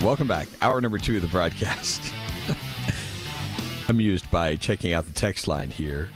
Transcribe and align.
Welcome 0.00 0.28
back. 0.28 0.46
Hour 0.60 0.80
number 0.80 0.98
two 0.98 1.16
of 1.16 1.22
the 1.22 1.28
broadcast. 1.28 2.00
Amused 3.88 4.30
by 4.30 4.54
checking 4.54 4.92
out 4.92 5.06
the 5.06 5.12
text 5.12 5.48
line 5.48 5.68
here. 5.68 6.10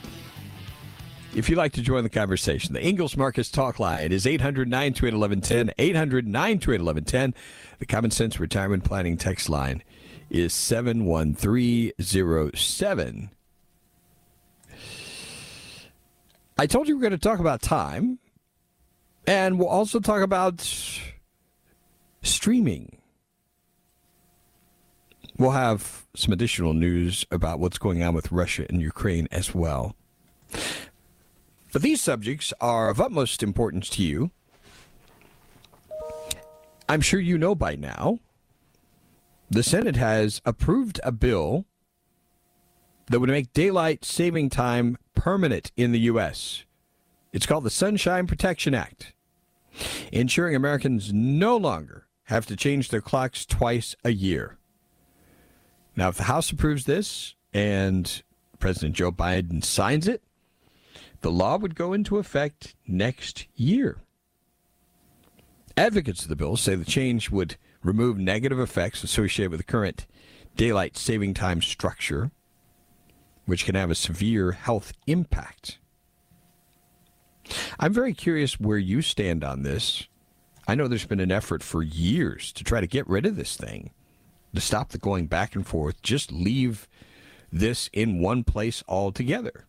If 1.34 1.48
you'd 1.48 1.58
like 1.58 1.72
to 1.72 1.82
join 1.82 2.04
the 2.04 2.08
conversation, 2.08 2.72
the 2.72 2.84
Ingles 2.84 3.16
Markets 3.16 3.50
talk 3.50 3.80
line 3.80 4.12
is 4.12 4.28
800 4.28 4.68
928 4.68 5.12
1110. 5.12 5.74
800 5.76 6.28
928 6.28 6.82
1110. 6.82 7.34
The 7.80 7.86
Common 7.86 8.12
Sense 8.12 8.38
Retirement 8.38 8.84
Planning 8.84 9.16
text 9.16 9.48
line 9.48 9.82
is 10.30 10.54
71307. 10.54 13.30
I 16.58 16.66
told 16.66 16.86
you 16.86 16.96
we 16.96 17.00
are 17.00 17.08
going 17.08 17.10
to 17.10 17.18
talk 17.18 17.40
about 17.40 17.60
time, 17.60 18.20
and 19.26 19.58
we'll 19.58 19.66
also 19.66 19.98
talk 19.98 20.22
about 20.22 20.60
streaming. 22.22 22.98
We'll 25.38 25.50
have 25.50 26.06
some 26.14 26.32
additional 26.32 26.72
news 26.72 27.26
about 27.30 27.60
what's 27.60 27.78
going 27.78 28.02
on 28.02 28.14
with 28.14 28.32
Russia 28.32 28.64
and 28.70 28.80
Ukraine 28.80 29.28
as 29.30 29.54
well. 29.54 29.94
But 31.72 31.82
these 31.82 32.00
subjects 32.00 32.54
are 32.58 32.88
of 32.88 33.00
utmost 33.00 33.42
importance 33.42 33.90
to 33.90 34.02
you. 34.02 34.30
I'm 36.88 37.02
sure 37.02 37.20
you 37.20 37.36
know 37.36 37.54
by 37.54 37.74
now 37.76 38.20
the 39.50 39.62
Senate 39.62 39.96
has 39.96 40.40
approved 40.46 41.00
a 41.04 41.12
bill 41.12 41.66
that 43.08 43.20
would 43.20 43.28
make 43.28 43.52
daylight 43.52 44.04
saving 44.04 44.48
time 44.48 44.96
permanent 45.14 45.70
in 45.76 45.92
the 45.92 46.00
U.S. 46.00 46.64
It's 47.32 47.46
called 47.46 47.64
the 47.64 47.70
Sunshine 47.70 48.26
Protection 48.26 48.74
Act, 48.74 49.12
ensuring 50.10 50.56
Americans 50.56 51.12
no 51.12 51.56
longer 51.58 52.06
have 52.24 52.46
to 52.46 52.56
change 52.56 52.88
their 52.88 53.02
clocks 53.02 53.44
twice 53.44 53.94
a 54.02 54.10
year. 54.10 54.56
Now, 55.96 56.10
if 56.10 56.18
the 56.18 56.24
House 56.24 56.50
approves 56.50 56.84
this 56.84 57.34
and 57.54 58.22
President 58.58 58.94
Joe 58.94 59.10
Biden 59.10 59.64
signs 59.64 60.06
it, 60.06 60.22
the 61.22 61.30
law 61.30 61.56
would 61.56 61.74
go 61.74 61.94
into 61.94 62.18
effect 62.18 62.74
next 62.86 63.46
year. 63.56 63.98
Advocates 65.76 66.22
of 66.22 66.28
the 66.28 66.36
bill 66.36 66.56
say 66.56 66.74
the 66.74 66.84
change 66.84 67.30
would 67.30 67.56
remove 67.82 68.18
negative 68.18 68.60
effects 68.60 69.02
associated 69.02 69.50
with 69.50 69.60
the 69.60 69.64
current 69.64 70.06
daylight 70.54 70.96
saving 70.96 71.34
time 71.34 71.62
structure, 71.62 72.30
which 73.46 73.64
can 73.64 73.74
have 73.74 73.90
a 73.90 73.94
severe 73.94 74.52
health 74.52 74.92
impact. 75.06 75.78
I'm 77.78 77.92
very 77.92 78.12
curious 78.12 78.58
where 78.58 78.78
you 78.78 79.02
stand 79.02 79.44
on 79.44 79.62
this. 79.62 80.08
I 80.66 80.74
know 80.74 80.88
there's 80.88 81.06
been 81.06 81.20
an 81.20 81.32
effort 81.32 81.62
for 81.62 81.82
years 81.82 82.52
to 82.52 82.64
try 82.64 82.80
to 82.80 82.86
get 82.86 83.08
rid 83.08 83.24
of 83.24 83.36
this 83.36 83.56
thing 83.56 83.90
to 84.56 84.60
stop 84.60 84.90
the 84.90 84.98
going 84.98 85.26
back 85.26 85.54
and 85.54 85.66
forth. 85.66 86.02
Just 86.02 86.32
leave 86.32 86.88
this 87.52 87.88
in 87.92 88.20
one 88.20 88.44
place 88.44 88.82
altogether. 88.88 89.66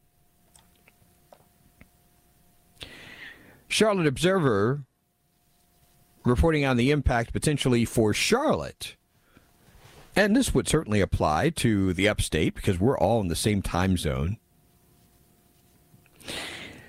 Charlotte 3.68 4.08
Observer 4.08 4.84
reporting 6.26 6.66
on 6.66 6.78
the 6.78 6.92
impact 6.92 7.34
potentially 7.34 7.86
for 7.86 8.14
Charlotte. 8.14 8.96
And 10.16 10.36
this 10.36 10.54
would 10.54 10.68
certainly 10.68 11.00
apply 11.00 11.52
to 11.52 11.94
the 11.94 12.10
upstate 12.10 12.56
because 12.56 12.80
we're 12.80 12.98
all 12.98 13.22
in 13.22 13.28
the 13.28 13.36
same 13.36 13.62
time 13.62 13.98
zone. 13.98 14.38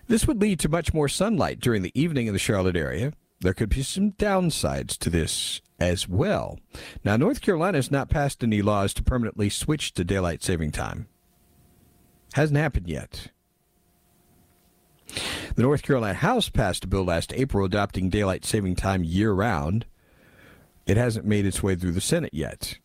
This 0.06 0.26
would 0.26 0.40
lead 0.40 0.58
to 0.60 0.68
much 0.68 0.94
more 0.94 1.08
sunlight 1.08 1.60
during 1.60 1.82
the 1.82 1.92
evening 1.94 2.26
in 2.26 2.32
the 2.32 2.38
Charlotte 2.38 2.76
area. 2.76 3.12
There 3.40 3.54
could 3.54 3.68
be 3.68 3.82
some 3.82 4.12
downsides 4.12 4.96
to 4.98 5.10
this 5.10 5.60
as 5.78 6.08
well. 6.08 6.58
Now, 7.04 7.16
North 7.16 7.40
Carolina 7.40 7.78
has 7.78 7.90
not 7.90 8.08
passed 8.08 8.42
any 8.42 8.62
laws 8.62 8.92
to 8.94 9.02
permanently 9.02 9.48
switch 9.48 9.92
to 9.94 10.04
daylight 10.04 10.42
saving 10.42 10.72
time. 10.72 11.08
Hasn't 12.34 12.58
happened 12.58 12.88
yet. 12.88 13.28
The 15.54 15.62
North 15.62 15.82
Carolina 15.82 16.14
House 16.14 16.48
passed 16.48 16.84
a 16.84 16.86
bill 16.86 17.04
last 17.04 17.32
April 17.32 17.64
adopting 17.64 18.10
daylight 18.10 18.44
saving 18.44 18.76
time 18.76 19.04
year 19.04 19.32
round. 19.32 19.86
It 20.86 20.96
hasn't 20.96 21.24
made 21.26 21.46
its 21.46 21.62
way 21.62 21.74
through 21.74 21.92
the 21.92 22.00
Senate 22.00 22.34
yet. 22.34 22.78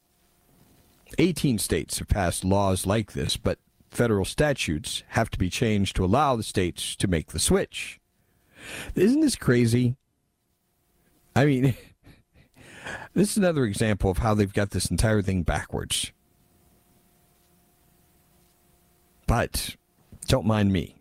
18 1.17 1.59
states 1.59 1.99
have 1.99 2.07
passed 2.07 2.43
laws 2.43 2.85
like 2.85 3.13
this, 3.13 3.37
but 3.37 3.59
federal 3.91 4.25
statutes 4.25 5.03
have 5.09 5.29
to 5.29 5.37
be 5.37 5.49
changed 5.49 5.95
to 5.95 6.05
allow 6.05 6.35
the 6.35 6.43
states 6.43 6.95
to 6.95 7.07
make 7.07 7.27
the 7.27 7.39
switch. 7.39 7.99
Isn't 8.95 9.21
this 9.21 9.35
crazy? 9.35 9.95
I 11.35 11.45
mean, 11.45 11.75
This 13.13 13.31
is 13.31 13.37
another 13.37 13.65
example 13.65 14.09
of 14.09 14.19
how 14.19 14.33
they've 14.33 14.53
got 14.53 14.71
this 14.71 14.89
entire 14.91 15.21
thing 15.21 15.43
backwards. 15.43 16.11
But 19.27 19.75
don't 20.27 20.45
mind 20.45 20.71
me. 20.71 20.95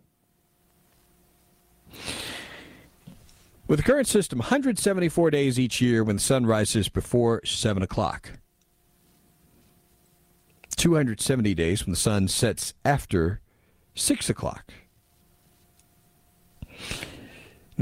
With 3.67 3.79
the 3.79 3.85
current 3.85 4.07
system, 4.07 4.39
174 4.39 5.31
days 5.31 5.59
each 5.59 5.81
year 5.81 6.05
when 6.05 6.17
the 6.17 6.23
sun 6.23 6.45
rises 6.45 6.89
before 6.89 7.41
7 7.45 7.83
o'clock. 7.83 8.33
270 10.77 11.55
days 11.55 11.87
when 11.87 11.93
the 11.93 11.99
sun 11.99 12.29
sets 12.29 12.75
after 12.85 13.41
6 13.95 14.29
o'clock. 14.29 14.73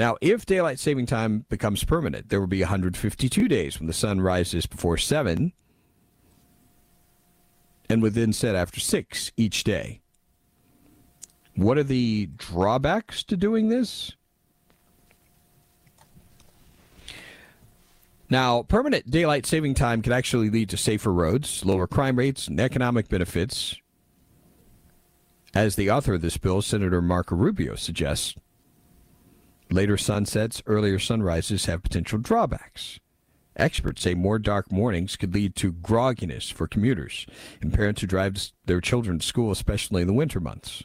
Now, 0.00 0.16
if 0.22 0.46
daylight 0.46 0.78
saving 0.78 1.04
time 1.04 1.44
becomes 1.50 1.84
permanent, 1.84 2.30
there 2.30 2.40
will 2.40 2.46
be 2.46 2.62
152 2.62 3.48
days 3.48 3.78
when 3.78 3.86
the 3.86 3.92
sun 3.92 4.18
rises 4.22 4.64
before 4.64 4.96
7 4.96 5.52
and 7.90 8.00
would 8.00 8.14
then 8.14 8.32
set 8.32 8.54
after 8.54 8.80
6 8.80 9.32
each 9.36 9.62
day. 9.62 10.00
What 11.54 11.76
are 11.76 11.82
the 11.82 12.30
drawbacks 12.38 13.22
to 13.24 13.36
doing 13.36 13.68
this? 13.68 14.12
Now, 18.30 18.62
permanent 18.62 19.10
daylight 19.10 19.44
saving 19.44 19.74
time 19.74 20.00
can 20.00 20.14
actually 20.14 20.48
lead 20.48 20.70
to 20.70 20.78
safer 20.78 21.12
roads, 21.12 21.62
lower 21.62 21.86
crime 21.86 22.16
rates, 22.16 22.48
and 22.48 22.58
economic 22.58 23.10
benefits. 23.10 23.76
As 25.52 25.76
the 25.76 25.90
author 25.90 26.14
of 26.14 26.22
this 26.22 26.38
bill, 26.38 26.62
Senator 26.62 27.02
Marco 27.02 27.36
Rubio, 27.36 27.74
suggests, 27.74 28.34
Later 29.70 29.96
sunsets, 29.96 30.62
earlier 30.66 30.98
sunrises 30.98 31.66
have 31.66 31.82
potential 31.82 32.18
drawbacks. 32.18 32.98
Experts 33.56 34.02
say 34.02 34.14
more 34.14 34.38
dark 34.38 34.72
mornings 34.72 35.16
could 35.16 35.34
lead 35.34 35.54
to 35.56 35.72
grogginess 35.72 36.52
for 36.52 36.66
commuters 36.66 37.26
and 37.60 37.72
parents 37.72 38.00
who 38.00 38.06
drive 38.06 38.50
their 38.64 38.80
children 38.80 39.18
to 39.18 39.26
school, 39.26 39.50
especially 39.50 40.02
in 40.02 40.08
the 40.08 40.14
winter 40.14 40.40
months. 40.40 40.82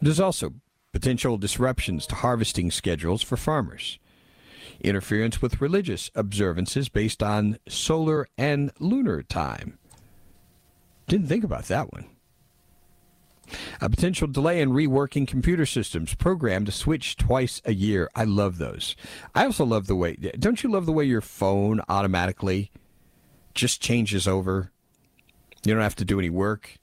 There's 0.00 0.20
also 0.20 0.54
potential 0.92 1.38
disruptions 1.38 2.06
to 2.06 2.16
harvesting 2.16 2.70
schedules 2.70 3.22
for 3.22 3.36
farmers, 3.36 3.98
interference 4.80 5.42
with 5.42 5.60
religious 5.60 6.10
observances 6.14 6.88
based 6.88 7.22
on 7.22 7.58
solar 7.68 8.28
and 8.38 8.72
lunar 8.78 9.22
time. 9.22 9.78
Didn't 11.06 11.28
think 11.28 11.44
about 11.44 11.64
that 11.64 11.92
one. 11.92 12.06
A 13.80 13.88
potential 13.90 14.28
delay 14.28 14.60
in 14.60 14.70
reworking 14.70 15.26
computer 15.26 15.66
systems 15.66 16.14
programmed 16.14 16.66
to 16.66 16.72
switch 16.72 17.16
twice 17.16 17.60
a 17.64 17.72
year. 17.72 18.10
I 18.14 18.24
love 18.24 18.58
those. 18.58 18.96
I 19.34 19.44
also 19.44 19.64
love 19.64 19.86
the 19.86 19.96
way, 19.96 20.16
don't 20.38 20.62
you 20.62 20.70
love 20.70 20.86
the 20.86 20.92
way 20.92 21.04
your 21.04 21.20
phone 21.20 21.80
automatically 21.88 22.70
just 23.54 23.80
changes 23.80 24.28
over? 24.28 24.70
You 25.64 25.74
don't 25.74 25.82
have 25.82 25.96
to 25.96 26.04
do 26.04 26.18
any 26.18 26.30
work. 26.30 26.78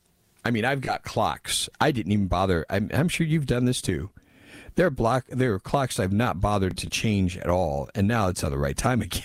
I 0.46 0.52
mean, 0.52 0.66
I've 0.66 0.82
got 0.82 1.04
clocks. 1.04 1.68
I 1.82 1.92
didn't 1.92 2.12
even 2.12 2.28
bother. 2.28 2.66
I'm, 2.70 2.90
I'm 2.94 3.10
sure 3.10 3.28
you've 3.28 3.48
done 3.48 3.66
this 3.66 3.82
too. 3.82 4.12
There 4.76 4.86
are 4.86 4.92
block. 4.92 5.26
There 5.30 5.54
are 5.56 5.60
clocks 5.60 6.00
I've 6.00 6.14
not 6.14 6.40
bothered 6.40 6.78
to 6.78 6.90
change 6.90 7.36
at 7.38 7.50
all, 7.50 7.90
and 7.96 8.08
now 8.08 8.28
it's 8.28 8.44
on 8.44 8.52
the 8.52 8.60
right 8.60 8.78
time 8.78 9.02
again. 9.02 9.24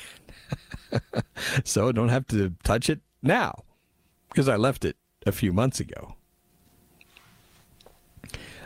so 1.65 1.89
I 1.89 1.93
don't 1.93 2.09
have 2.09 2.27
to 2.29 2.55
touch 2.65 2.89
it 2.89 3.01
now 3.23 3.65
because 4.31 4.49
I 4.49 4.57
left 4.57 4.85
it 4.85 4.97
a 5.27 5.33
few 5.33 5.53
months 5.53 5.79
ago. 5.79 6.17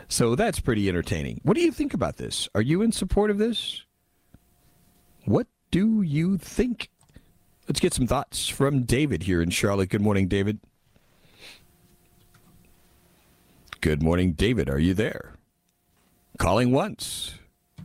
So 0.09 0.35
that's 0.35 0.59
pretty 0.59 0.87
entertaining. 0.87 1.41
What 1.43 1.55
do 1.55 1.61
you 1.61 1.71
think 1.71 1.93
about 1.93 2.17
this? 2.17 2.47
Are 2.55 2.61
you 2.61 2.81
in 2.81 2.91
support 2.91 3.29
of 3.29 3.37
this? 3.37 3.83
What 5.25 5.47
do 5.69 6.01
you 6.01 6.37
think? 6.37 6.89
Let's 7.67 7.81
get 7.81 7.93
some 7.93 8.07
thoughts 8.07 8.47
from 8.47 8.83
David 8.83 9.23
here 9.23 9.41
in 9.41 9.49
Charlotte. 9.49 9.89
Good 9.89 10.01
morning, 10.01 10.27
David. 10.27 10.59
Good 13.81 14.01
morning, 14.01 14.33
David. 14.33 14.69
Are 14.69 14.79
you 14.79 14.93
there? 14.93 15.33
Calling 16.37 16.71
once, 16.71 17.35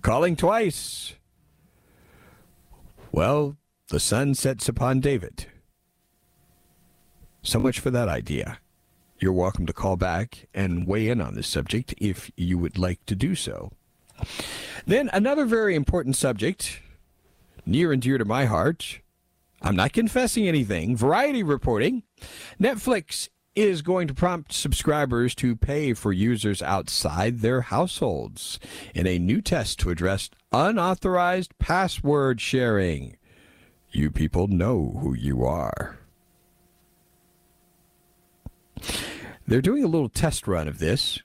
calling 0.03 0.37
twice. 0.37 1.15
Well, 3.11 3.57
the 3.89 4.01
sun 4.01 4.35
sets 4.35 4.69
upon 4.69 5.01
David. 5.01 5.47
So 7.43 7.59
much 7.59 7.81
for 7.81 7.91
that 7.91 8.09
idea. 8.09 8.59
You're 9.23 9.33
welcome 9.33 9.67
to 9.67 9.73
call 9.73 9.97
back 9.97 10.49
and 10.53 10.85
weigh 10.85 11.07
in 11.07 11.21
on 11.21 11.37
this 11.37 11.47
subject 11.47 11.95
if 11.97 12.33
you 12.37 12.59
would 12.59 12.77
like 12.77 13.07
to 13.07 13.15
do 13.15 13.37
so. 13.37 13.71
Then, 14.85 15.09
another 15.13 15.45
very 15.45 15.77
important 15.77 16.17
subject, 16.17 16.81
near 17.65 17.93
and 17.93 18.03
dear 18.03 18.19
to 18.19 18.25
my 18.25 18.47
heart. 18.47 18.99
I'm 19.63 19.77
not 19.77 19.93
confessing 19.93 20.49
anything. 20.49 20.97
Variety 20.97 21.45
reporting 21.45 22.03
Netflix 22.61 23.29
is 23.55 23.81
going 23.81 24.09
to 24.09 24.15
prompt 24.15 24.53
subscribers 24.53 25.37
to 25.37 25.55
pay 25.55 25.95
for 25.95 26.13
users 26.13 26.61
outside 26.61 27.39
their 27.39 27.61
households 27.61 28.59
in 28.93 29.07
a 29.07 29.21
new 29.21 29.41
test 29.41 29.79
to 29.79 29.91
address 29.91 30.31
unauthorized 30.51 31.57
password 31.61 32.41
sharing. 32.41 33.17
You 33.93 34.11
people 34.11 34.49
know 34.49 34.99
who 35.01 35.15
you 35.15 35.45
are. 35.45 36.02
They're 39.47 39.61
doing 39.61 39.85
a 39.85 39.89
little 39.89 40.09
test 40.09 40.47
run 40.47 40.69
of 40.69 40.79
this, 40.79 41.21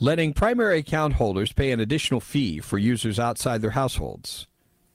letting 0.00 0.32
primary 0.32 0.78
account 0.78 1.14
holders 1.14 1.52
pay 1.52 1.70
an 1.72 1.80
additional 1.80 2.20
fee 2.20 2.60
for 2.60 2.78
users 2.78 3.18
outside 3.18 3.62
their 3.62 3.70
households. 3.70 4.46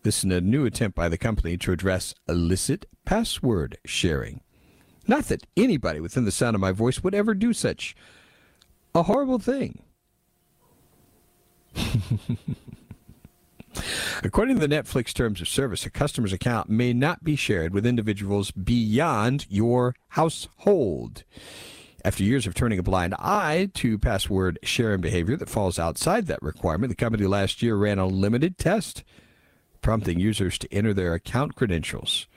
This 0.03 0.23
is 0.23 0.31
a 0.31 0.41
new 0.41 0.65
attempt 0.65 0.95
by 0.95 1.09
the 1.09 1.17
company 1.17 1.57
to 1.57 1.71
address 1.71 2.15
illicit 2.27 2.85
password 3.05 3.77
sharing. 3.85 4.41
Not 5.07 5.25
that 5.25 5.45
anybody 5.55 5.99
within 5.99 6.25
the 6.25 6.31
sound 6.31 6.55
of 6.55 6.61
my 6.61 6.71
voice 6.71 7.03
would 7.03 7.15
ever 7.15 7.33
do 7.33 7.53
such 7.53 7.95
a 8.93 9.03
horrible 9.03 9.39
thing. 9.39 9.83
According 14.23 14.59
to 14.59 14.67
the 14.67 14.73
Netflix 14.73 15.13
terms 15.13 15.41
of 15.41 15.47
service, 15.47 15.83
a 15.85 15.89
customer's 15.89 16.31
account 16.31 16.69
may 16.69 16.93
not 16.93 17.23
be 17.23 17.35
shared 17.35 17.73
with 17.73 17.87
individuals 17.87 18.51
beyond 18.51 19.47
your 19.49 19.95
household. 20.09 21.23
After 22.05 22.23
years 22.23 22.45
of 22.45 22.53
turning 22.53 22.77
a 22.77 22.83
blind 22.83 23.15
eye 23.17 23.69
to 23.75 23.97
password 23.97 24.59
sharing 24.61 25.01
behavior 25.01 25.37
that 25.37 25.49
falls 25.49 25.79
outside 25.79 26.27
that 26.27 26.41
requirement, 26.43 26.89
the 26.89 26.95
company 26.95 27.25
last 27.25 27.63
year 27.63 27.75
ran 27.75 27.97
a 27.97 28.05
limited 28.05 28.59
test, 28.59 29.03
prompting 29.81 30.19
users 30.19 30.59
to 30.59 30.71
enter 30.71 30.93
their 30.93 31.13
account 31.13 31.55
credentials. 31.55 32.27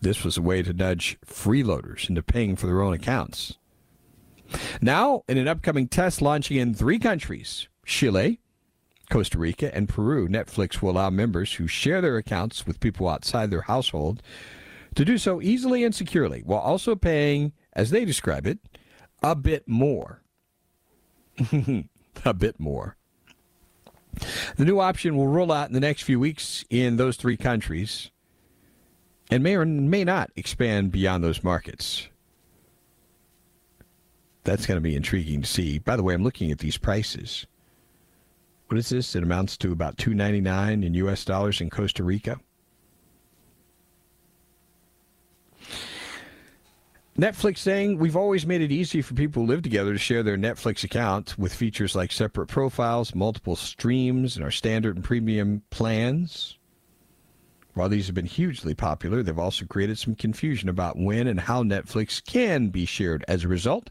This 0.00 0.24
was 0.24 0.38
a 0.38 0.42
way 0.42 0.62
to 0.62 0.72
nudge 0.72 1.18
freeloaders 1.26 2.08
into 2.08 2.22
paying 2.22 2.56
for 2.56 2.66
their 2.66 2.80
own 2.80 2.94
accounts. 2.94 3.58
Now, 4.80 5.24
in 5.28 5.36
an 5.36 5.48
upcoming 5.48 5.88
test 5.88 6.22
launching 6.22 6.56
in 6.56 6.72
three 6.74 6.98
countries 6.98 7.68
Chile, 7.84 8.40
Costa 9.10 9.38
Rica, 9.38 9.74
and 9.74 9.88
Peru, 9.88 10.28
Netflix 10.28 10.80
will 10.80 10.90
allow 10.90 11.10
members 11.10 11.54
who 11.54 11.66
share 11.66 12.00
their 12.00 12.16
accounts 12.16 12.66
with 12.66 12.80
people 12.80 13.08
outside 13.08 13.50
their 13.50 13.62
household 13.62 14.22
to 14.94 15.04
do 15.04 15.18
so 15.18 15.42
easily 15.42 15.84
and 15.84 15.94
securely 15.94 16.40
while 16.40 16.60
also 16.60 16.94
paying, 16.94 17.52
as 17.72 17.90
they 17.90 18.04
describe 18.04 18.46
it, 18.46 18.58
a 19.22 19.34
bit 19.34 19.66
more. 19.66 20.22
a 22.24 22.34
bit 22.34 22.58
more. 22.58 22.96
The 24.56 24.64
new 24.64 24.78
option 24.78 25.16
will 25.16 25.26
roll 25.26 25.50
out 25.50 25.68
in 25.68 25.74
the 25.74 25.80
next 25.80 26.02
few 26.02 26.20
weeks 26.20 26.64
in 26.70 26.96
those 26.96 27.16
three 27.16 27.36
countries 27.36 28.10
and 29.30 29.42
may 29.42 29.56
or 29.56 29.64
may 29.64 30.04
not 30.04 30.30
expand 30.36 30.92
beyond 30.92 31.24
those 31.24 31.42
markets. 31.42 32.08
That's 34.44 34.66
going 34.66 34.76
to 34.76 34.82
be 34.82 34.94
intriguing 34.94 35.42
to 35.42 35.48
see. 35.48 35.78
By 35.78 35.96
the 35.96 36.02
way, 36.02 36.14
I'm 36.14 36.22
looking 36.22 36.50
at 36.52 36.58
these 36.58 36.76
prices. 36.76 37.46
What 38.68 38.78
is 38.78 38.88
this? 38.88 39.14
It 39.14 39.22
amounts 39.22 39.56
to 39.58 39.72
about 39.72 39.96
2.99 39.96 40.84
in 40.84 40.94
US 40.94 41.24
dollars 41.24 41.60
in 41.60 41.70
Costa 41.70 42.02
Rica. 42.02 42.38
Netflix 47.16 47.58
saying 47.58 47.98
we've 47.98 48.16
always 48.16 48.44
made 48.44 48.60
it 48.60 48.72
easy 48.72 49.00
for 49.00 49.14
people 49.14 49.42
who 49.42 49.48
live 49.48 49.62
together 49.62 49.92
to 49.92 49.98
share 49.98 50.24
their 50.24 50.36
Netflix 50.36 50.82
account 50.82 51.38
with 51.38 51.54
features 51.54 51.94
like 51.94 52.10
separate 52.10 52.48
profiles, 52.48 53.14
multiple 53.14 53.54
streams, 53.54 54.34
and 54.34 54.44
our 54.44 54.50
standard 54.50 54.96
and 54.96 55.04
premium 55.04 55.62
plans. 55.70 56.58
While 57.74 57.88
these 57.88 58.06
have 58.06 58.16
been 58.16 58.26
hugely 58.26 58.74
popular, 58.74 59.22
they've 59.22 59.38
also 59.38 59.64
created 59.64 59.98
some 59.98 60.16
confusion 60.16 60.68
about 60.68 60.98
when 60.98 61.28
and 61.28 61.38
how 61.38 61.62
Netflix 61.62 62.24
can 62.24 62.68
be 62.68 62.84
shared. 62.84 63.24
As 63.28 63.44
a 63.44 63.48
result, 63.48 63.90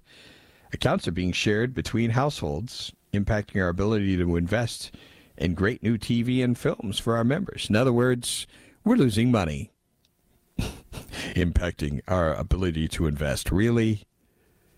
accounts 0.74 1.08
are 1.08 1.12
being 1.12 1.32
shared 1.32 1.74
between 1.74 2.10
households 2.10 2.92
impacting 3.14 3.62
our 3.62 3.70
ability 3.70 4.18
to 4.18 4.36
invest 4.36 4.92
in 5.38 5.54
great 5.54 5.82
new 5.82 5.98
TV 5.98 6.44
and 6.44 6.58
films 6.58 7.00
for 7.00 7.16
our 7.16 7.24
members. 7.24 7.68
In 7.70 7.76
other 7.76 7.94
words, 7.94 8.48
we're 8.84 8.96
losing 8.96 9.32
money, 9.32 9.72
impacting 10.60 12.02
our 12.08 12.34
ability 12.34 12.88
to 12.90 13.08
invest. 13.08 13.52
Really? 13.52 14.04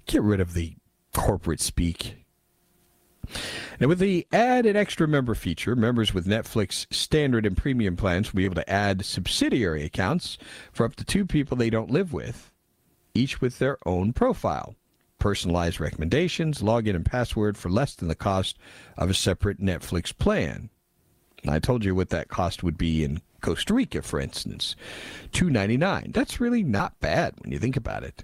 Get 0.06 0.22
rid 0.22 0.40
of 0.40 0.54
the 0.54 0.76
corporate 1.14 1.62
speak. 1.62 2.26
Now, 3.80 3.88
with 3.88 4.00
the 4.00 4.28
add 4.32 4.66
an 4.66 4.76
extra 4.76 5.08
member 5.08 5.34
feature, 5.34 5.76
members 5.76 6.14
with 6.14 6.28
Netflix 6.28 6.86
standard 6.94 7.46
and 7.46 7.58
premium 7.58 7.96
plans 7.96 8.32
will 8.32 8.38
be 8.38 8.46
able 8.46 8.56
to 8.56 8.70
add 8.70 9.04
subsidiary 9.04 9.84
accounts 9.84 10.38
for 10.72 10.86
up 10.86 10.96
to 10.98 11.04
two 11.04 11.26
people 11.26 11.58
they 11.58 11.72
don't 11.72 11.90
live 11.90 12.14
with, 12.14 12.52
each 13.14 13.42
with 13.42 13.58
their 13.58 13.78
own 13.86 14.14
profile 14.14 14.76
personalized 15.26 15.80
recommendations, 15.80 16.62
login 16.62 16.96
and 16.96 17.04
password 17.04 17.58
for 17.58 17.68
less 17.68 17.96
than 17.96 18.08
the 18.08 18.14
cost 18.14 18.60
of 18.96 19.10
a 19.10 19.14
separate 19.16 19.60
Netflix 19.60 20.16
plan. 20.16 20.70
I 21.48 21.58
told 21.58 21.84
you 21.84 21.96
what 21.96 22.12
that 22.12 22.28
cost 22.28 22.62
would 22.62 22.78
be 22.78 23.04
in 23.04 23.24
Costa 23.42 23.74
Rica, 23.74 24.04
for 24.04 24.20
instance, 24.20 24.76
two 25.32 25.50
ninety 25.50 25.78
nine. 25.78 26.12
That's 26.14 26.40
really 26.40 26.62
not 26.62 27.00
bad 27.00 27.34
when 27.40 27.52
you 27.52 27.58
think 27.58 27.76
about 27.76 28.04
it. 28.04 28.24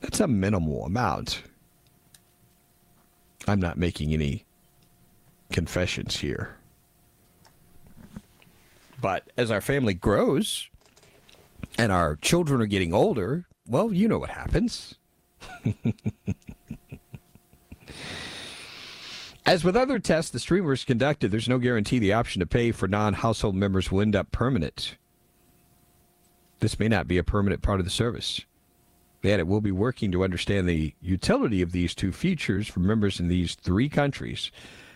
That's 0.00 0.20
a 0.20 0.28
minimal 0.28 0.84
amount. 0.84 1.42
I'm 3.46 3.58
not 3.58 3.78
making 3.78 4.12
any 4.12 4.44
confessions 5.50 6.18
here. 6.18 6.54
But 9.00 9.30
as 9.38 9.50
our 9.50 9.62
family 9.62 9.94
grows 9.94 10.68
and 11.78 11.90
our 11.90 12.16
children 12.16 12.60
are 12.60 12.66
getting 12.66 12.92
older, 12.92 13.46
well, 13.66 13.90
you 13.90 14.06
know 14.06 14.18
what 14.18 14.28
happens. 14.28 14.97
As 19.46 19.64
with 19.64 19.76
other 19.76 19.98
tests 19.98 20.30
the 20.30 20.38
streamers 20.38 20.84
conducted, 20.84 21.30
there's 21.30 21.48
no 21.48 21.56
guarantee 21.58 21.98
the 21.98 22.12
option 22.12 22.40
to 22.40 22.46
pay 22.46 22.70
for 22.70 22.86
non 22.86 23.14
household 23.14 23.54
members 23.54 23.90
will 23.90 24.02
end 24.02 24.14
up 24.14 24.30
permanent. 24.30 24.96
This 26.60 26.78
may 26.78 26.88
not 26.88 27.08
be 27.08 27.16
a 27.16 27.24
permanent 27.24 27.62
part 27.62 27.80
of 27.80 27.86
the 27.86 27.90
service. 27.90 28.42
Yet 29.22 29.40
it 29.40 29.46
will 29.46 29.60
be 29.60 29.72
working 29.72 30.12
to 30.12 30.22
understand 30.22 30.68
the 30.68 30.94
utility 31.00 31.62
of 31.62 31.72
these 31.72 31.94
two 31.94 32.12
features 32.12 32.68
for 32.68 32.80
members 32.80 33.18
in 33.18 33.28
these 33.28 33.54
three 33.54 33.88
countries 33.88 34.52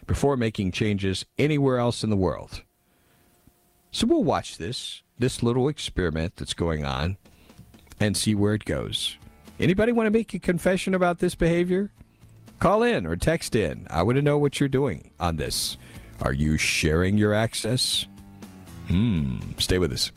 before 0.06 0.36
making 0.36 0.72
changes 0.72 1.24
anywhere 1.38 1.78
else 1.78 2.04
in 2.04 2.10
the 2.10 2.16
world. 2.16 2.62
So 3.90 4.06
we'll 4.06 4.24
watch 4.24 4.58
this, 4.58 5.02
this 5.18 5.42
little 5.42 5.68
experiment 5.68 6.36
that's 6.36 6.54
going 6.54 6.84
on, 6.84 7.16
and 7.98 8.16
see 8.16 8.34
where 8.34 8.54
it 8.54 8.64
goes. 8.64 9.16
Anybody 9.62 9.92
want 9.92 10.08
to 10.08 10.10
make 10.10 10.34
a 10.34 10.40
confession 10.40 10.92
about 10.92 11.20
this 11.20 11.36
behavior? 11.36 11.92
Call 12.58 12.82
in 12.82 13.06
or 13.06 13.14
text 13.14 13.54
in. 13.54 13.86
I 13.90 14.02
want 14.02 14.16
to 14.16 14.22
know 14.22 14.36
what 14.36 14.58
you're 14.58 14.68
doing 14.68 15.12
on 15.20 15.36
this. 15.36 15.78
Are 16.20 16.32
you 16.32 16.58
sharing 16.58 17.16
your 17.16 17.32
access? 17.32 18.08
Hmm. 18.88 19.38
Stay 19.58 19.78
with 19.78 19.92
us. 19.92 20.10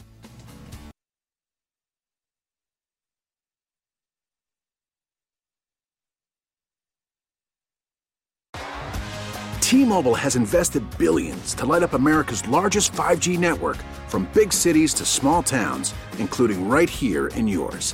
T-Mobile 9.61 10.15
has 10.15 10.35
invested 10.35 10.83
billions 10.97 11.53
to 11.53 11.67
light 11.67 11.83
up 11.83 11.93
America's 11.93 12.47
largest 12.47 12.93
5G 12.93 13.37
network 13.37 13.77
from 14.07 14.27
big 14.33 14.51
cities 14.51 14.91
to 14.95 15.05
small 15.05 15.43
towns, 15.43 15.93
including 16.17 16.67
right 16.67 16.89
here 16.89 17.27
in 17.27 17.47
yours. 17.47 17.93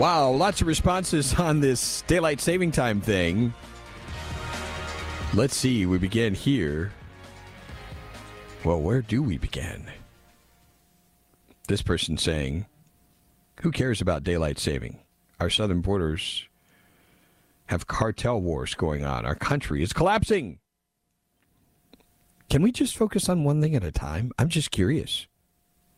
Wow, 0.00 0.30
lots 0.30 0.62
of 0.62 0.66
responses 0.66 1.34
on 1.34 1.60
this 1.60 2.00
daylight 2.06 2.40
saving 2.40 2.72
time 2.72 3.02
thing. 3.02 3.52
Let's 5.34 5.54
see, 5.54 5.84
we 5.84 5.98
begin 5.98 6.32
here. 6.32 6.90
Well, 8.64 8.80
where 8.80 9.02
do 9.02 9.22
we 9.22 9.36
begin? 9.36 9.90
This 11.68 11.82
person 11.82 12.16
saying, 12.16 12.64
Who 13.60 13.70
cares 13.70 14.00
about 14.00 14.24
daylight 14.24 14.58
saving? 14.58 15.00
Our 15.38 15.50
southern 15.50 15.82
borders 15.82 16.48
have 17.66 17.86
cartel 17.86 18.40
wars 18.40 18.72
going 18.72 19.04
on. 19.04 19.26
Our 19.26 19.34
country 19.34 19.82
is 19.82 19.92
collapsing. 19.92 20.60
Can 22.48 22.62
we 22.62 22.72
just 22.72 22.96
focus 22.96 23.28
on 23.28 23.44
one 23.44 23.60
thing 23.60 23.76
at 23.76 23.84
a 23.84 23.92
time? 23.92 24.32
I'm 24.38 24.48
just 24.48 24.70
curious. 24.70 25.26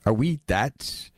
Are 0.05 0.13
we 0.13 0.41
that 0.49 1.09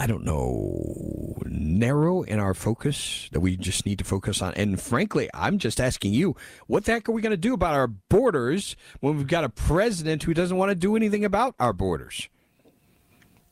I 0.00 0.06
don't 0.06 0.24
know, 0.24 1.36
narrow 1.44 2.22
in 2.22 2.40
our 2.40 2.54
focus 2.54 3.28
that 3.32 3.40
we 3.40 3.58
just 3.58 3.84
need 3.84 3.98
to 3.98 4.04
focus 4.04 4.40
on. 4.40 4.54
And 4.54 4.80
frankly, 4.80 5.28
I'm 5.34 5.58
just 5.58 5.78
asking 5.78 6.14
you, 6.14 6.36
what 6.66 6.86
the 6.86 6.92
heck 6.92 7.06
are 7.10 7.12
we 7.12 7.20
going 7.20 7.32
to 7.32 7.36
do 7.36 7.52
about 7.52 7.74
our 7.74 7.86
borders 7.86 8.76
when 9.00 9.18
we've 9.18 9.26
got 9.26 9.44
a 9.44 9.50
president 9.50 10.22
who 10.22 10.32
doesn't 10.32 10.56
want 10.56 10.70
to 10.70 10.74
do 10.74 10.96
anything 10.96 11.22
about 11.22 11.54
our 11.60 11.74
borders? 11.74 12.30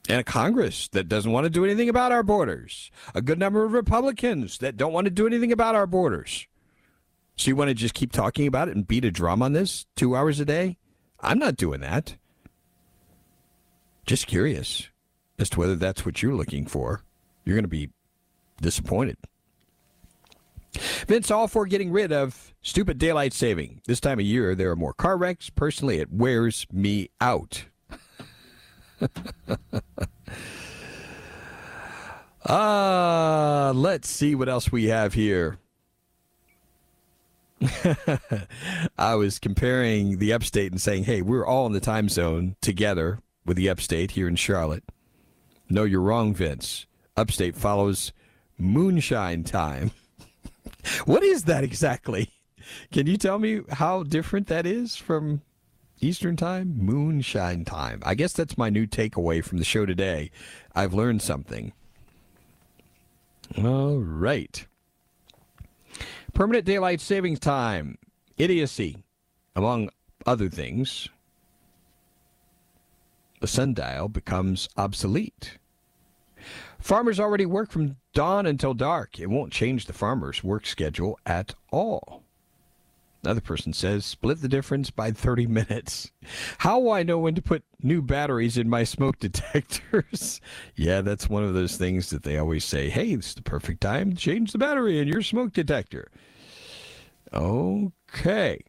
And 0.09 0.21
a 0.21 0.25
Congress 0.25 0.89
that 0.93 1.07
doesn't 1.07 1.31
want 1.31 1.45
to 1.45 1.51
do 1.51 1.67
anything 1.67 1.91
about 1.91 2.13
our 2.13 2.23
borders. 2.23 2.91
A 3.15 3.21
good 3.21 3.39
number 3.39 3.63
of 3.63 3.75
Republicans 3.75 4.57
that 4.59 4.79
don't 4.79 4.95
want 4.95 5.05
to 5.05 5.11
do 5.11 5.27
anything 5.27 5.53
about 5.53 5.75
our 5.75 5.87
borders. 5.87 6.47
So 7.37 7.51
you 7.51 7.57
want 7.57 7.69
to 7.69 7.75
just 7.75 7.93
keep 7.93 8.11
talking 8.11 8.47
about 8.47 8.69
it 8.69 8.75
and 8.75 8.89
beat 8.89 9.05
a 9.05 9.11
drum 9.11 9.43
on 9.43 9.53
this 9.53 9.85
two 9.97 10.17
hours 10.17 10.41
a 10.41 10.47
day? 10.47 10.79
I'm 11.21 11.39
not 11.39 11.57
doing 11.57 11.83
that. 11.83 12.17
Just 14.07 14.27
curious 14.27 14.89
as 15.39 15.51
to 15.51 15.59
whether 15.59 15.77
that's 15.77 16.05
what 16.05 16.23
you're 16.23 16.35
looking 16.35 16.67
for. 16.67 17.03
You're 17.45 17.57
going 17.57 17.65
to 17.65 17.69
be 17.69 17.91
disappointed. 18.61 19.17
Vince, 21.07 21.31
all 21.31 21.49
for 21.49 21.67
getting 21.67 21.91
rid 21.91 22.13
of 22.13 22.55
stupid 22.63 22.99
daylight 22.99 23.33
saving. 23.33 23.81
This 23.87 24.01
time 24.01 24.19
of 24.19 24.25
year, 24.25 24.55
there 24.55 24.71
are 24.71 24.77
more 24.77 24.93
car 24.93 25.17
wrecks. 25.17 25.51
Personally, 25.51 25.99
it 25.99 26.13
wears 26.13 26.67
me 26.73 27.11
out. 27.21 27.65
Ah, 32.51 33.69
uh, 33.69 33.73
let's 33.75 34.09
see 34.09 34.35
what 34.35 34.49
else 34.49 34.73
we 34.73 34.87
have 34.87 35.13
here. 35.13 35.59
I 38.99 39.17
was 39.17 39.39
comparing 39.39 40.19
the 40.19 40.33
upstate 40.33 40.73
and 40.73 40.81
saying, 40.81 41.05
hey, 41.05 41.21
we're 41.21 41.45
all 41.45 41.67
in 41.67 41.73
the 41.73 41.81
time 41.81 42.09
zone 42.09 42.57
together 42.63 43.19
with 43.45 43.59
the 43.59 43.69
upstate 43.69 44.13
here 44.13 44.29
in 44.29 44.37
Charlotte. 44.37 44.85
No, 45.71 45.85
you're 45.85 46.01
wrong, 46.01 46.35
Vince. 46.35 46.87
Upstate 47.17 47.57
follows 47.57 48.13
moonshine 48.59 49.45
time. 49.45 49.91
what 51.05 51.23
is 51.23 51.45
that 51.45 51.65
exactly? 51.65 52.31
Can 52.93 53.07
you 53.07 53.17
tell 53.17 53.39
me 53.39 53.61
how 53.71 54.03
different 54.03 54.47
that 54.49 54.67
is 54.67 54.97
from 54.97 55.43
Eastern 56.01 56.37
time? 56.37 56.79
Moonshine 56.79 57.65
time. 57.65 58.03
I 58.05 58.15
guess 58.15 58.33
that's 58.33 58.57
my 58.57 58.71
new 58.71 58.87
takeaway 58.87 59.45
from 59.45 59.59
the 59.59 59.65
show 59.65 59.85
today. 59.85 60.31
I've 60.75 60.95
learned 60.95 61.23
something. 61.23 61.73
All 63.57 63.99
right. 63.99 64.67
Permanent 66.35 66.65
daylight 66.65 67.01
savings 67.01 67.41
time. 67.41 67.99
Idiocy, 68.37 69.03
among 69.57 69.91
other 70.27 70.49
things 70.49 71.09
the 73.41 73.47
sundial 73.47 74.09
becomes 74.09 74.69
obsolete. 74.77 75.59
Farmers 76.79 77.19
already 77.19 77.47
work 77.47 77.71
from 77.71 77.97
dawn 78.15 78.47
until 78.47 78.75
dark. 78.75 79.19
It 79.19 79.31
won't 79.31 79.53
change 79.53 79.87
the 79.87 79.93
farmer's 79.93 80.45
work 80.45 80.67
schedule 80.67 81.19
at 81.27 81.55
all. 81.71 82.23
Another 83.25 83.41
person 83.41 83.73
says, 83.73 84.05
split 84.07 84.41
the 84.41 84.49
difference 84.49 84.91
by 84.91 85.11
30 85.11 85.47
minutes. 85.49 86.13
How 86.59 86.79
will 86.79 86.93
I 86.93 87.03
know 87.03 87.19
when 87.19 87.35
to 87.35 87.43
put 87.43 87.65
new 87.83 88.01
batteries 88.01 88.57
in 88.57 88.69
my 88.69 88.85
smoke 88.85 89.19
detectors? 89.21 90.41
yeah, 90.77 91.01
that's 91.01 91.29
one 91.29 91.43
of 91.43 91.55
those 91.55 91.77
things 91.77 92.11
that 92.11 92.23
they 92.23 92.39
always 92.39 92.65
say, 92.65 92.89
hey, 92.89 93.09
it's 93.09 93.35
the 93.35 93.43
perfect 93.43 93.81
time 93.81 94.13
to 94.13 94.17
change 94.17 94.53
the 94.53 94.59
battery 94.59 95.01
in 95.01 95.09
your 95.09 95.23
smoke 95.23 95.53
detector. 95.53 96.11
Okay. 97.33 98.61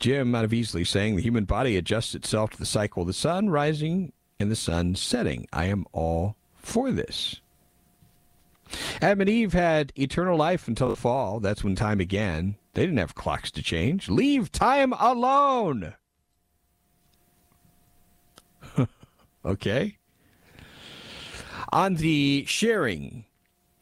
Jim 0.00 0.34
out 0.34 0.44
of 0.44 0.50
Easley 0.50 0.86
saying 0.86 1.14
the 1.14 1.22
human 1.22 1.44
body 1.44 1.76
adjusts 1.76 2.14
itself 2.14 2.50
to 2.50 2.58
the 2.58 2.66
cycle 2.66 3.02
of 3.02 3.06
the 3.06 3.12
sun 3.12 3.50
rising 3.50 4.12
and 4.40 4.50
the 4.50 4.56
sun 4.56 4.94
setting. 4.94 5.46
I 5.52 5.66
am 5.66 5.86
all 5.92 6.36
for 6.56 6.90
this. 6.90 7.40
Adam 9.02 9.20
and 9.20 9.30
Eve 9.30 9.52
had 9.52 9.92
eternal 9.96 10.36
life 10.36 10.66
until 10.68 10.88
the 10.88 10.96
fall. 10.96 11.38
That's 11.40 11.62
when 11.62 11.74
time 11.74 11.98
began. 11.98 12.56
They 12.74 12.82
didn't 12.82 12.98
have 12.98 13.14
clocks 13.14 13.50
to 13.52 13.62
change. 13.62 14.08
Leave 14.08 14.50
time 14.50 14.92
alone. 14.94 15.94
okay. 19.44 19.98
On 21.72 21.96
the 21.96 22.44
sharing 22.46 23.26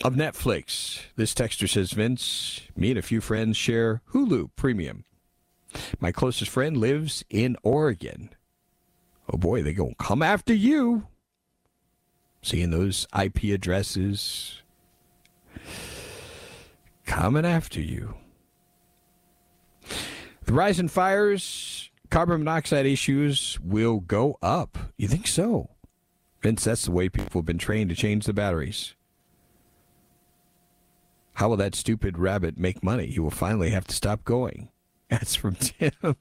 of 0.02 0.14
Netflix, 0.14 1.00
this 1.16 1.34
texter 1.34 1.68
says 1.68 1.92
Vince, 1.92 2.62
me 2.76 2.90
and 2.90 2.98
a 2.98 3.02
few 3.02 3.20
friends 3.20 3.56
share 3.56 4.02
Hulu 4.12 4.50
Premium. 4.56 5.04
My 6.00 6.12
closest 6.12 6.50
friend 6.50 6.76
lives 6.76 7.24
in 7.28 7.56
Oregon. 7.62 8.30
Oh 9.32 9.36
boy, 9.36 9.62
they 9.62 9.72
gonna 9.72 9.94
come 9.98 10.22
after 10.22 10.54
you. 10.54 11.06
Seeing 12.42 12.70
those 12.70 13.06
IP 13.18 13.44
addresses 13.44 14.62
coming 17.04 17.44
after 17.44 17.80
you. 17.80 18.14
The 20.44 20.52
rise 20.52 20.78
in 20.80 20.88
fires, 20.88 21.90
carbon 22.10 22.38
monoxide 22.40 22.86
issues 22.86 23.58
will 23.62 24.00
go 24.00 24.38
up. 24.40 24.78
You 24.96 25.08
think 25.08 25.26
so? 25.26 25.70
Vince, 26.42 26.64
that's 26.64 26.84
the 26.84 26.92
way 26.92 27.08
people 27.08 27.40
have 27.40 27.46
been 27.46 27.58
trained 27.58 27.90
to 27.90 27.96
change 27.96 28.24
the 28.24 28.32
batteries. 28.32 28.94
How 31.34 31.48
will 31.48 31.56
that 31.58 31.74
stupid 31.74 32.18
rabbit 32.18 32.58
make 32.58 32.82
money? 32.82 33.06
He 33.06 33.20
will 33.20 33.30
finally 33.30 33.70
have 33.70 33.86
to 33.88 33.94
stop 33.94 34.24
going. 34.24 34.70
That's 35.08 35.34
from 35.34 35.54
Tim. 35.56 36.16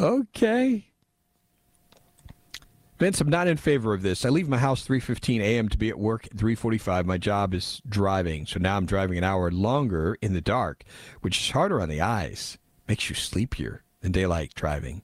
okay. 0.00 0.92
Vince, 2.98 3.20
I'm 3.20 3.30
not 3.30 3.48
in 3.48 3.56
favor 3.56 3.94
of 3.94 4.02
this. 4.02 4.24
I 4.24 4.28
leave 4.28 4.48
my 4.48 4.58
house 4.58 4.86
3:15 4.86 5.40
a.m. 5.40 5.68
to 5.70 5.76
be 5.76 5.88
at 5.88 5.98
work 5.98 6.26
at 6.26 6.36
3:45. 6.36 7.04
My 7.04 7.18
job 7.18 7.52
is 7.52 7.82
driving, 7.88 8.46
so 8.46 8.60
now 8.60 8.76
I'm 8.76 8.86
driving 8.86 9.18
an 9.18 9.24
hour 9.24 9.50
longer 9.50 10.16
in 10.22 10.34
the 10.34 10.40
dark, 10.40 10.84
which 11.20 11.40
is 11.40 11.50
harder 11.50 11.80
on 11.80 11.88
the 11.88 12.00
eyes. 12.00 12.58
Makes 12.86 13.08
you 13.08 13.16
sleepier 13.16 13.82
than 14.02 14.12
daylight 14.12 14.54
driving. 14.54 15.02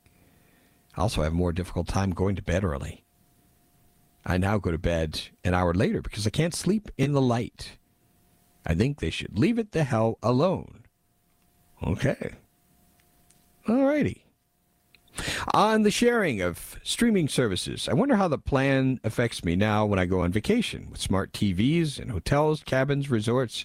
I 0.96 1.00
also 1.00 1.22
have 1.22 1.32
a 1.32 1.36
more 1.36 1.52
difficult 1.52 1.88
time 1.88 2.10
going 2.10 2.36
to 2.36 2.42
bed 2.42 2.62
early. 2.62 3.04
I 4.24 4.36
now 4.36 4.58
go 4.58 4.70
to 4.70 4.78
bed 4.78 5.22
an 5.42 5.54
hour 5.54 5.74
later 5.74 6.02
because 6.02 6.26
I 6.26 6.30
can't 6.30 6.54
sleep 6.54 6.90
in 6.98 7.12
the 7.12 7.20
light. 7.20 7.78
I 8.64 8.74
think 8.74 9.00
they 9.00 9.10
should 9.10 9.38
leave 9.38 9.58
it 9.58 9.72
the 9.72 9.84
hell 9.84 10.18
alone. 10.22 10.77
Okay. 11.86 12.32
All 13.68 13.86
righty. 13.86 14.24
On 15.52 15.82
the 15.82 15.90
sharing 15.90 16.40
of 16.40 16.78
streaming 16.82 17.28
services, 17.28 17.88
I 17.88 17.94
wonder 17.94 18.16
how 18.16 18.28
the 18.28 18.38
plan 18.38 19.00
affects 19.02 19.44
me 19.44 19.56
now 19.56 19.84
when 19.84 19.98
I 19.98 20.06
go 20.06 20.20
on 20.20 20.30
vacation 20.30 20.88
with 20.90 21.00
smart 21.00 21.32
TVs 21.32 21.98
in 21.98 22.10
hotels, 22.10 22.62
cabins, 22.62 23.10
resorts. 23.10 23.64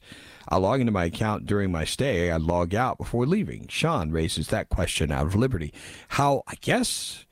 I 0.50 0.58
log 0.58 0.80
into 0.80 0.92
my 0.92 1.06
account 1.06 1.46
during 1.46 1.72
my 1.72 1.86
stay. 1.86 2.32
I 2.32 2.38
log 2.38 2.74
out 2.74 2.98
before 2.98 3.26
leaving. 3.26 3.68
Sean 3.68 4.12
raises 4.12 4.48
that 4.48 4.70
question 4.70 5.12
out 5.12 5.28
of 5.28 5.36
Liberty. 5.36 5.74
How, 6.10 6.44
I 6.48 6.56
guess, 6.62 7.26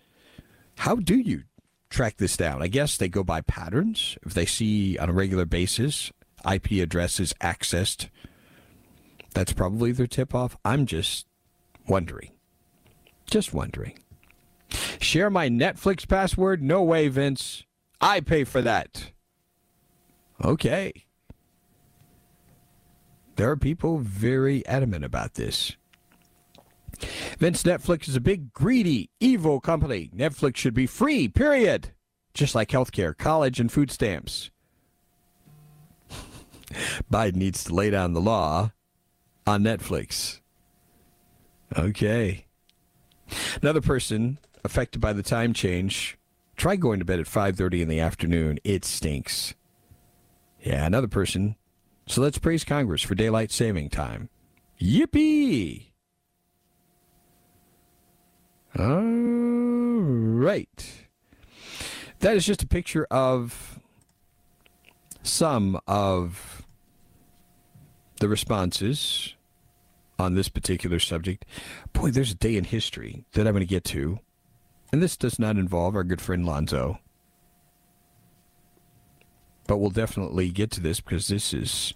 how 0.78 0.96
do 0.96 1.18
you 1.18 1.44
track 1.90 2.18
this 2.18 2.38
down? 2.38 2.62
I 2.62 2.68
guess 2.68 2.98
they 2.98 3.10
go 3.10 3.24
by 3.24 3.42
patterns. 3.42 4.18
If 4.24 4.34
they 4.34 4.46
see 4.46 4.98
on 4.98 5.10
a 5.10 5.14
regular 5.14 5.46
basis 5.46 6.12
IP 6.50 6.72
addresses 6.74 7.34
accessed, 7.42 8.10
that's 9.34 9.54
probably 9.54 9.92
their 9.92 10.08
tip 10.08 10.36
off. 10.36 10.58
I'm 10.64 10.86
just 10.86 11.26
wondering. 11.88 12.32
Just 13.30 13.54
wondering. 13.54 13.98
Share 15.00 15.30
my 15.30 15.50
Netflix 15.50 16.08
password? 16.08 16.62
No 16.62 16.84
way, 16.84 17.08
Vince. 17.08 17.64
I 18.00 18.20
pay 18.20 18.44
for 18.44 18.62
that. 18.62 19.12
Okay. 20.44 21.06
There 23.36 23.50
are 23.50 23.58
people 23.58 24.00
very 24.00 24.66
adamant 24.66 25.06
about 25.06 25.36
this. 25.36 25.76
Vince, 27.40 27.64
Netflix 27.64 28.08
is 28.08 28.16
a 28.16 28.22
big, 28.22 28.54
greedy, 28.54 29.10
evil 29.20 29.60
company. 29.60 30.12
Netflix 30.16 30.58
should 30.58 30.74
be 30.74 30.86
free, 30.86 31.28
period. 31.28 31.92
Just 32.34 32.54
like 32.54 32.70
healthcare, 32.70 33.18
college, 33.18 33.60
and 33.60 33.72
food 33.72 33.92
stamps. 33.92 34.52
Biden 37.12 37.36
needs 37.36 37.64
to 37.64 37.74
lay 37.74 37.90
down 37.90 38.14
the 38.14 38.22
law 38.22 38.72
on 39.46 39.64
Netflix. 39.64 40.40
Okay. 41.78 42.46
Another 43.62 43.82
person 43.82 44.40
affected 44.64 45.00
by 45.00 45.14
the 45.14 45.24
time 45.24 45.54
change. 45.54 46.18
Try 46.56 46.76
going 46.76 47.00
to 47.00 47.06
bed 47.06 47.20
at 47.20 47.28
5:30 47.28 47.82
in 47.82 47.88
the 47.88 48.00
afternoon. 48.00 48.60
It 48.64 48.86
stinks. 48.86 49.56
Yeah, 50.62 50.86
another 50.86 51.08
person. 51.08 51.56
So 52.08 52.22
let's 52.22 52.38
praise 52.38 52.64
Congress 52.64 53.02
for 53.02 53.16
daylight 53.16 53.52
saving 53.52 53.90
time. 53.90 54.30
Yippee! 54.80 55.92
All 58.78 59.02
right. 60.02 61.08
That 62.20 62.36
is 62.36 62.46
just 62.46 62.64
a 62.64 62.68
picture 62.68 63.08
of 63.10 63.80
some 65.24 65.80
of 65.88 66.61
the 68.22 68.30
responses 68.30 69.34
on 70.20 70.36
this 70.36 70.48
particular 70.48 71.00
subject. 71.00 71.44
Boy, 71.92 72.12
there's 72.12 72.32
a 72.32 72.36
day 72.36 72.56
in 72.56 72.64
history 72.64 73.26
that 73.34 73.48
I'm 73.48 73.54
going 73.54 73.62
to 73.62 73.66
get 73.66 73.84
to. 73.86 74.20
And 74.94 75.02
this 75.02 75.18
does 75.18 75.40
not 75.40 75.58
involve 75.58 75.96
our 75.96 76.04
good 76.04 76.22
friend 76.22 76.46
Lonzo. 76.46 77.00
But 79.66 79.78
we'll 79.78 79.90
definitely 79.90 80.50
get 80.50 80.70
to 80.72 80.82
this 80.82 81.02
because 81.02 81.30
this 81.30 81.52
is 81.52 81.96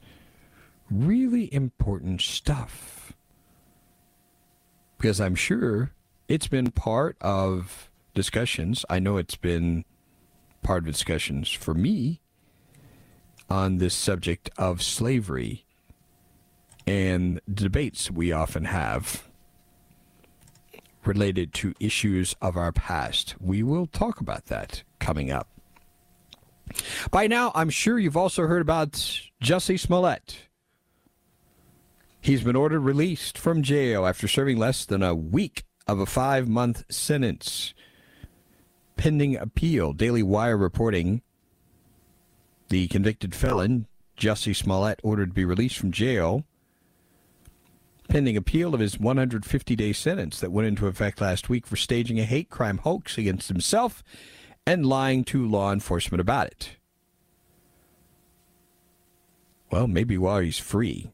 really 0.89 1.53
important 1.53 2.21
stuff. 2.21 3.13
Because 4.97 5.21
I'm 5.21 5.35
sure 5.35 5.91
it's 6.27 6.47
been 6.47 6.71
part 6.71 7.17
of 7.21 7.91
discussions. 8.15 8.83
I 8.89 8.97
know 8.97 9.17
it's 9.17 9.35
been 9.35 9.85
part 10.63 10.83
of 10.83 10.91
discussions 10.91 11.51
for 11.51 11.75
me 11.75 12.21
on 13.47 13.77
this 13.77 13.93
subject 13.93 14.49
of 14.57 14.81
slavery 14.81 15.64
and 16.87 17.41
debates 17.51 18.11
we 18.11 18.31
often 18.31 18.65
have 18.65 19.27
related 21.05 21.53
to 21.53 21.73
issues 21.79 22.35
of 22.41 22.57
our 22.57 22.71
past. 22.71 23.35
We 23.39 23.63
will 23.63 23.87
talk 23.87 24.19
about 24.19 24.45
that 24.47 24.83
coming 24.99 25.31
up. 25.31 25.47
By 27.11 27.27
now, 27.27 27.51
I'm 27.53 27.69
sure 27.69 27.99
you've 27.99 28.17
also 28.17 28.47
heard 28.47 28.61
about 28.61 28.93
Jussie 29.41 29.79
Smollett. 29.79 30.47
He's 32.19 32.41
been 32.41 32.55
ordered 32.55 32.79
released 32.79 33.37
from 33.37 33.61
jail 33.61 34.05
after 34.07 34.27
serving 34.27 34.57
less 34.57 34.83
than 34.85 35.03
a 35.03 35.13
week 35.13 35.63
of 35.87 35.99
a 35.99 36.07
five 36.07 36.47
month 36.47 36.83
sentence 36.89 37.73
pending 38.97 39.35
appeal. 39.35 39.93
Daily 39.93 40.23
Wire 40.23 40.57
reporting 40.57 41.21
the 42.69 42.87
convicted 42.87 43.35
felon, 43.35 43.85
Jussie 44.17 44.55
Smollett, 44.55 44.99
ordered 45.03 45.29
to 45.29 45.33
be 45.33 45.45
released 45.45 45.77
from 45.77 45.91
jail 45.91 46.45
pending 48.07 48.37
appeal 48.37 48.73
of 48.73 48.79
his 48.79 48.99
150 48.99 49.75
day 49.75 49.93
sentence 49.93 50.39
that 50.39 50.51
went 50.51 50.67
into 50.67 50.87
effect 50.87 51.21
last 51.21 51.49
week 51.49 51.65
for 51.65 51.75
staging 51.75 52.19
a 52.19 52.23
hate 52.23 52.49
crime 52.49 52.79
hoax 52.79 53.17
against 53.17 53.47
himself 53.47 54.03
and 54.65 54.85
lying 54.85 55.23
to 55.25 55.47
law 55.47 55.71
enforcement 55.71 56.21
about 56.21 56.47
it. 56.47 56.77
Well, 59.71 59.87
maybe 59.87 60.17
while 60.17 60.39
he's 60.39 60.57
free, 60.57 61.11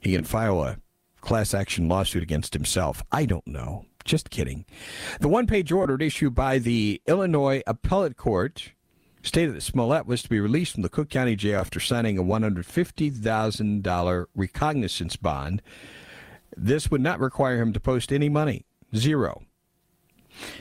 he 0.00 0.12
can 0.14 0.24
file 0.24 0.62
a 0.62 0.78
class 1.20 1.54
action 1.54 1.88
lawsuit 1.88 2.22
against 2.22 2.54
himself. 2.54 3.02
I 3.10 3.24
don't 3.24 3.46
know. 3.46 3.86
Just 4.04 4.30
kidding. 4.30 4.64
The 5.20 5.28
one 5.28 5.46
page 5.46 5.70
order 5.70 5.96
issued 6.00 6.34
by 6.34 6.58
the 6.58 7.00
Illinois 7.06 7.62
Appellate 7.66 8.16
Court 8.16 8.72
stated 9.22 9.54
that 9.54 9.62
Smollett 9.62 10.06
was 10.06 10.22
to 10.22 10.28
be 10.28 10.40
released 10.40 10.72
from 10.72 10.82
the 10.82 10.88
Cook 10.88 11.08
County 11.08 11.36
Jail 11.36 11.60
after 11.60 11.78
signing 11.80 12.18
a 12.18 12.24
$150,000 12.24 14.26
recognizance 14.34 15.16
bond. 15.16 15.62
This 16.56 16.90
would 16.90 17.00
not 17.00 17.20
require 17.20 17.58
him 17.58 17.72
to 17.72 17.80
post 17.80 18.12
any 18.12 18.28
money. 18.28 18.66
Zero. 18.94 19.42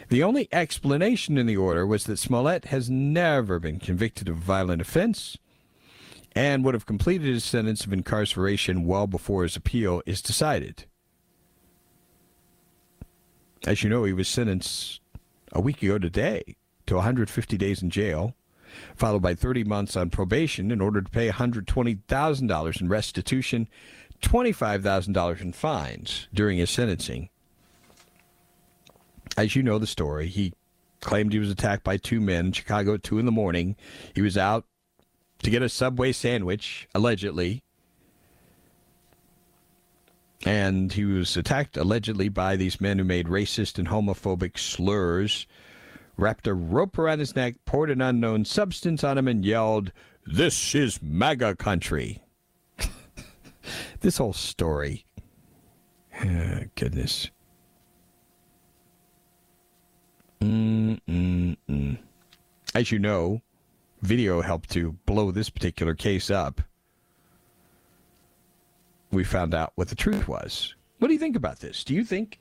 The 0.09 0.23
only 0.23 0.47
explanation 0.51 1.37
in 1.37 1.47
the 1.47 1.57
order 1.57 1.87
was 1.87 2.05
that 2.05 2.17
Smollett 2.17 2.65
has 2.65 2.89
never 2.89 3.59
been 3.59 3.79
convicted 3.79 4.29
of 4.29 4.37
a 4.37 4.41
violent 4.41 4.81
offense 4.81 5.37
and 6.33 6.63
would 6.63 6.73
have 6.73 6.85
completed 6.85 7.27
his 7.27 7.43
sentence 7.43 7.85
of 7.85 7.93
incarceration 7.93 8.85
well 8.85 9.07
before 9.07 9.43
his 9.43 9.55
appeal 9.55 10.01
is 10.05 10.21
decided. 10.21 10.85
As 13.65 13.83
you 13.83 13.89
know, 13.89 14.05
he 14.05 14.13
was 14.13 14.27
sentenced 14.27 15.01
a 15.51 15.61
week 15.61 15.83
ago 15.83 15.99
today 15.99 16.55
to 16.87 16.95
150 16.95 17.57
days 17.57 17.81
in 17.81 17.89
jail 17.89 18.35
followed 18.95 19.21
by 19.21 19.35
30 19.35 19.63
months 19.63 19.95
on 19.95 20.09
probation 20.09 20.71
in 20.71 20.81
order 20.81 21.01
to 21.01 21.09
pay 21.09 21.29
$120,000 21.29 22.81
in 22.81 22.89
restitution, 22.89 23.67
$25,000 24.21 25.41
in 25.41 25.53
fines 25.53 26.27
during 26.33 26.57
his 26.57 26.69
sentencing. 26.69 27.29
As 29.37 29.55
you 29.55 29.63
know 29.63 29.79
the 29.79 29.87
story, 29.87 30.27
he 30.27 30.53
claimed 30.99 31.33
he 31.33 31.39
was 31.39 31.49
attacked 31.49 31.83
by 31.83 31.97
two 31.97 32.21
men 32.21 32.47
in 32.47 32.51
Chicago 32.51 32.93
at 32.95 33.03
2 33.03 33.19
in 33.19 33.25
the 33.25 33.31
morning. 33.31 33.75
He 34.13 34.21
was 34.21 34.37
out 34.37 34.65
to 35.41 35.49
get 35.49 35.63
a 35.63 35.69
Subway 35.69 36.11
sandwich, 36.11 36.87
allegedly. 36.93 37.63
And 40.45 40.91
he 40.93 41.05
was 41.05 41.37
attacked 41.37 41.77
allegedly 41.77 42.29
by 42.29 42.55
these 42.55 42.81
men 42.81 42.97
who 42.97 43.03
made 43.03 43.27
racist 43.27 43.77
and 43.77 43.87
homophobic 43.87 44.57
slurs 44.57 45.45
wrapped 46.21 46.47
a 46.47 46.53
rope 46.53 46.97
around 46.97 47.19
his 47.19 47.35
neck, 47.35 47.55
poured 47.65 47.89
an 47.89 47.99
unknown 47.99 48.45
substance 48.45 49.03
on 49.03 49.17
him, 49.17 49.27
and 49.27 49.43
yelled, 49.43 49.91
This 50.25 50.75
is 50.75 51.01
MAGA 51.01 51.55
country. 51.55 52.21
this 54.01 54.17
whole 54.17 54.33
story. 54.33 55.05
Oh, 56.23 56.59
goodness. 56.75 57.31
Mm-mm-mm. 60.41 61.97
As 62.73 62.91
you 62.91 62.99
know, 62.99 63.41
video 64.01 64.41
helped 64.41 64.69
to 64.71 64.93
blow 65.05 65.31
this 65.31 65.49
particular 65.49 65.95
case 65.95 66.29
up. 66.29 66.61
We 69.11 69.23
found 69.23 69.53
out 69.53 69.73
what 69.75 69.89
the 69.89 69.95
truth 69.95 70.27
was. 70.27 70.75
What 70.99 71.07
do 71.07 71.13
you 71.13 71.19
think 71.19 71.35
about 71.35 71.59
this? 71.59 71.83
Do 71.83 71.93
you 71.93 72.05
think 72.05 72.39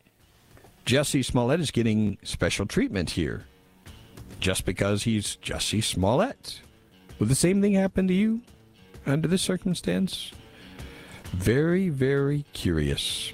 Jussie 0.86 1.24
Smollett 1.24 1.60
is 1.60 1.70
getting 1.70 2.18
special 2.22 2.66
treatment 2.66 3.10
here? 3.10 3.46
Just 4.40 4.64
because 4.64 5.02
he's 5.02 5.36
Jussie 5.36 5.84
Smollett. 5.84 6.60
Would 7.18 7.28
the 7.28 7.34
same 7.34 7.60
thing 7.60 7.74
happen 7.74 8.08
to 8.08 8.14
you 8.14 8.40
under 9.06 9.28
this 9.28 9.42
circumstance? 9.42 10.32
Very, 11.32 11.90
very 11.90 12.44
curious. 12.54 13.32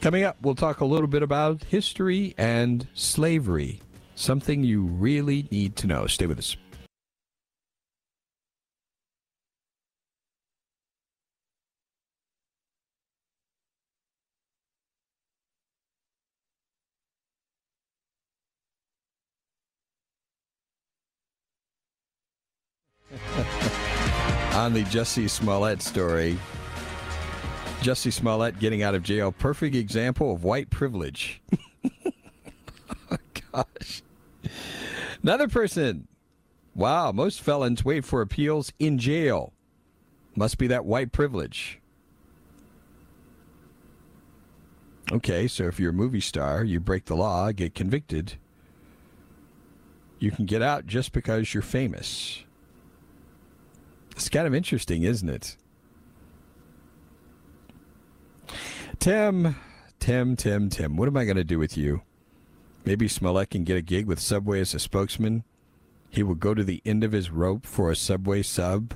Coming 0.00 0.22
up, 0.22 0.36
we'll 0.40 0.54
talk 0.54 0.80
a 0.80 0.84
little 0.84 1.08
bit 1.08 1.24
about 1.24 1.64
history 1.64 2.34
and 2.38 2.86
slavery. 2.94 3.80
Something 4.14 4.62
you 4.62 4.82
really 4.82 5.48
need 5.50 5.74
to 5.76 5.88
know. 5.88 6.06
Stay 6.06 6.26
with 6.26 6.38
us. 6.38 6.56
On 24.56 24.72
the 24.72 24.84
Jussie 24.84 25.28
Smollett 25.28 25.82
story, 25.82 26.38
Jussie 27.82 28.10
Smollett 28.10 28.58
getting 28.58 28.82
out 28.82 28.94
of 28.94 29.02
jail, 29.02 29.30
perfect 29.30 29.76
example 29.76 30.32
of 30.32 30.44
white 30.44 30.70
privilege. 30.70 31.42
oh, 33.10 33.18
gosh. 33.52 34.02
Another 35.22 35.46
person. 35.46 36.08
Wow, 36.74 37.12
most 37.12 37.42
felons 37.42 37.84
wait 37.84 38.06
for 38.06 38.22
appeals 38.22 38.72
in 38.78 38.96
jail. 38.96 39.52
Must 40.34 40.56
be 40.56 40.68
that 40.68 40.86
white 40.86 41.12
privilege. 41.12 41.78
Okay, 45.12 45.46
so 45.48 45.64
if 45.64 45.78
you're 45.78 45.90
a 45.90 45.92
movie 45.92 46.18
star, 46.18 46.64
you 46.64 46.80
break 46.80 47.04
the 47.04 47.14
law, 47.14 47.52
get 47.52 47.74
convicted, 47.74 48.38
you 50.18 50.30
can 50.30 50.46
get 50.46 50.62
out 50.62 50.86
just 50.86 51.12
because 51.12 51.52
you're 51.52 51.62
famous. 51.62 52.45
It's 54.16 54.30
kind 54.30 54.46
of 54.46 54.54
interesting, 54.54 55.02
isn't 55.02 55.28
it? 55.28 55.56
Tim, 58.98 59.56
Tim, 60.00 60.36
Tim, 60.36 60.70
Tim, 60.70 60.96
what 60.96 61.06
am 61.06 61.16
I 61.16 61.24
going 61.24 61.36
to 61.36 61.44
do 61.44 61.58
with 61.58 61.76
you? 61.76 62.00
Maybe 62.84 63.08
Smollett 63.08 63.50
can 63.50 63.64
get 63.64 63.76
a 63.76 63.82
gig 63.82 64.06
with 64.06 64.18
Subway 64.18 64.60
as 64.60 64.74
a 64.74 64.78
spokesman. 64.78 65.44
He 66.08 66.22
will 66.22 66.34
go 66.34 66.54
to 66.54 66.64
the 66.64 66.80
end 66.86 67.04
of 67.04 67.12
his 67.12 67.30
rope 67.30 67.66
for 67.66 67.90
a 67.90 67.96
Subway 67.96 68.42
sub. 68.42 68.94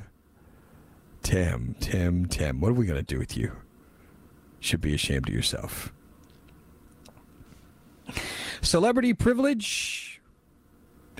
Tim, 1.23 1.77
Tim, 1.81 2.27
Tim, 2.27 2.61
what 2.61 2.71
are 2.71 2.75
we 2.75 2.87
going 2.87 3.05
to 3.05 3.15
do 3.15 3.19
with 3.19 3.37
you? 3.37 3.57
Should 4.59 4.81
be 4.81 4.95
ashamed 4.95 5.29
of 5.29 5.35
yourself. 5.35 5.93
Celebrity 8.63 9.13
privilege? 9.13 10.20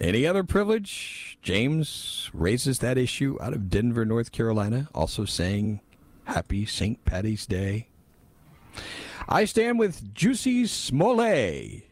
Any 0.01 0.27
other 0.27 0.45
privilege? 0.45 1.37
James 1.43 2.31
raises 2.33 2.79
that 2.79 2.97
issue 2.97 3.37
out 3.39 3.53
of 3.53 3.69
Denver, 3.69 4.07
North 4.07 4.33
Carolina, 4.33 4.89
also 4.95 5.27
saying 5.27 5.81
Happy 6.25 6.65
St. 6.65 7.05
Patty's 7.05 7.45
Day. 7.45 7.89
I 9.29 9.45
stand 9.45 9.79
with 9.79 10.15
Juicy 10.15 10.67
Smollett. 10.67 11.85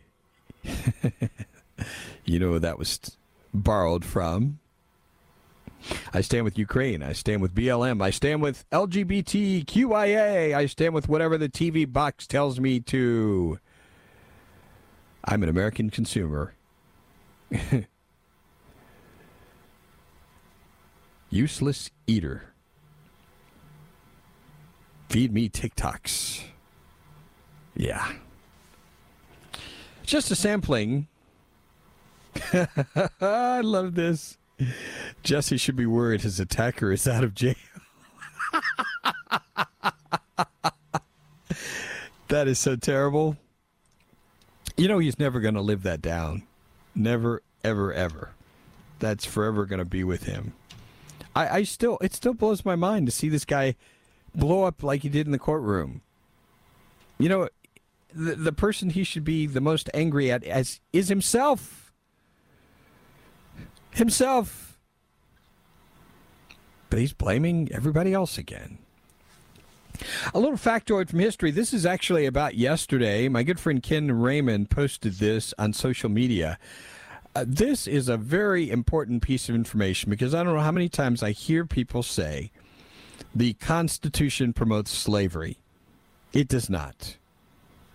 you 2.25 2.39
know 2.39 2.59
that 2.59 2.79
was 2.79 3.19
borrowed 3.53 4.07
from. 4.07 4.59
I 6.15 6.23
stand 6.23 6.45
with 6.45 6.59
Ukraine. 6.59 7.03
I 7.03 7.13
stand 7.13 7.43
with 7.43 7.55
BLM. 7.55 8.03
I 8.03 8.09
stand 8.11 8.41
with 8.41 8.65
LGBTQIA. 8.71 10.55
I 10.55 10.67
stand 10.67 10.95
with 10.95 11.11
whatever 11.11 11.37
the 11.37 11.49
TV 11.51 11.91
box 11.91 12.27
tells 12.27 12.59
me 12.59 12.81
to. 12.81 13.59
I'm 15.25 15.43
an 15.43 15.51
American 15.51 15.91
consumer. 15.91 16.55
Useless 21.31 21.91
eater. 22.07 22.55
Feed 25.09 25.33
me 25.33 25.49
TikToks. 25.49 26.45
Yeah. 27.75 28.13
Just 30.05 30.31
a 30.31 30.37
sampling. 30.37 31.07
I 33.21 33.61
love 33.61 33.95
this. 33.95 34.39
Jussie 35.23 35.61
should 35.61 35.77
be 35.77 35.87
worried 35.87 36.23
his 36.23 36.41
attacker 36.41 36.91
is 36.93 37.07
out 37.07 37.23
of 37.25 37.35
jail. 37.35 37.55
that 42.29 42.49
is 42.49 42.59
so 42.59 42.75
terrible. 42.77 43.37
You 44.77 44.89
know, 44.89 44.99
he's 44.99 45.19
never 45.19 45.41
going 45.41 45.55
to 45.55 45.61
live 45.61 45.83
that 45.83 46.01
down. 46.01 46.45
Never, 46.95 47.43
ever, 47.63 47.93
ever. 47.93 48.31
That's 48.99 49.25
forever 49.25 49.67
going 49.67 49.79
to 49.79 49.85
be 49.85 50.05
with 50.05 50.25
him. 50.25 50.55
I, 51.39 51.59
I 51.59 51.63
still, 51.63 51.99
it 52.01 52.15
still 52.15 52.35
blows 52.35 52.65
my 52.65 52.75
mind 52.75 53.07
to 53.07 53.13
see 53.13 53.29
this 53.29 53.45
guy 53.45 53.77
blow 54.35 54.65
up 54.65 54.83
like 54.83 55.03
he 55.03 55.09
did 55.09 55.27
in 55.27 55.31
the 55.31 55.39
courtroom. 55.39 56.03
You 57.17 57.29
know, 57.29 57.49
the, 58.13 58.35
the 58.35 58.53
person 58.53 58.91
he 58.91 59.05
should 59.05 59.23
be 59.23 59.47
the 59.47 59.61
most 59.61 59.89
angry 59.95 60.33
at 60.33 60.43
as 60.43 60.81
is 60.93 61.09
himself. 61.09 61.93
Himself. 63.93 64.81
But 66.91 66.99
he's 66.99 67.13
blaming 67.13 67.69
everybody 67.73 68.13
else 68.13 68.37
again. 68.37 68.79
A 70.35 70.41
little 70.41 70.57
factoid 70.57 71.09
from 71.09 71.21
history. 71.21 71.53
This 71.53 71.73
is 71.73 71.87
actually 71.87 72.27
about 72.27 72.57
yesterday. 72.57 73.29
My 73.29 73.45
good 73.45 73.61
friend 73.61 73.81
Ken 73.81 74.11
Raymond 74.11 74.71
posted 74.71 75.15
this 75.15 75.55
on 75.57 75.73
social 75.73 76.09
media. 76.09 76.59
Uh, 77.35 77.45
this 77.47 77.87
is 77.87 78.09
a 78.09 78.17
very 78.17 78.71
important 78.71 79.23
piece 79.23 79.49
of 79.49 79.55
information 79.55 80.11
because 80.11 80.35
I 80.35 80.43
don't 80.43 80.55
know 80.55 80.63
how 80.63 80.73
many 80.73 80.89
times 80.89 81.23
I 81.23 81.31
hear 81.31 81.65
people 81.65 82.03
say 82.03 82.51
the 83.35 83.53
Constitution 83.55 84.53
promotes 84.53 84.91
slavery. 84.91 85.59
It 86.33 86.49
does 86.49 86.69
not. 86.69 87.17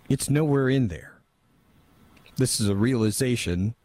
It's 0.10 0.30
nowhere 0.30 0.69
in 0.69 0.88
there. 0.88 1.22
This 2.38 2.60
is 2.60 2.67
a 2.67 2.76
realization 2.76 3.76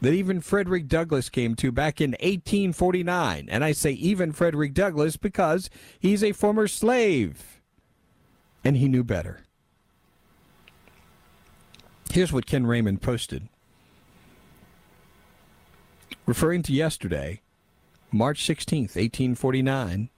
that 0.00 0.12
even 0.12 0.40
Frederick 0.40 0.86
Douglass 0.86 1.28
came 1.28 1.54
to 1.56 1.72
back 1.72 2.00
in 2.00 2.12
1849. 2.12 3.48
And 3.50 3.64
I 3.64 3.72
say 3.72 3.92
even 3.92 4.32
Frederick 4.32 4.74
Douglass 4.74 5.16
because 5.16 5.70
he's 5.98 6.22
a 6.22 6.32
former 6.32 6.68
slave 6.68 7.60
and 8.64 8.76
he 8.76 8.88
knew 8.88 9.02
better. 9.02 9.40
Here's 12.10 12.32
what 12.32 12.46
Ken 12.46 12.66
Raymond 12.66 13.02
posted. 13.02 13.48
Referring 16.28 16.62
to 16.64 16.74
yesterday, 16.74 17.40
March 18.12 18.46
16th, 18.46 18.94
1849, 18.94 20.10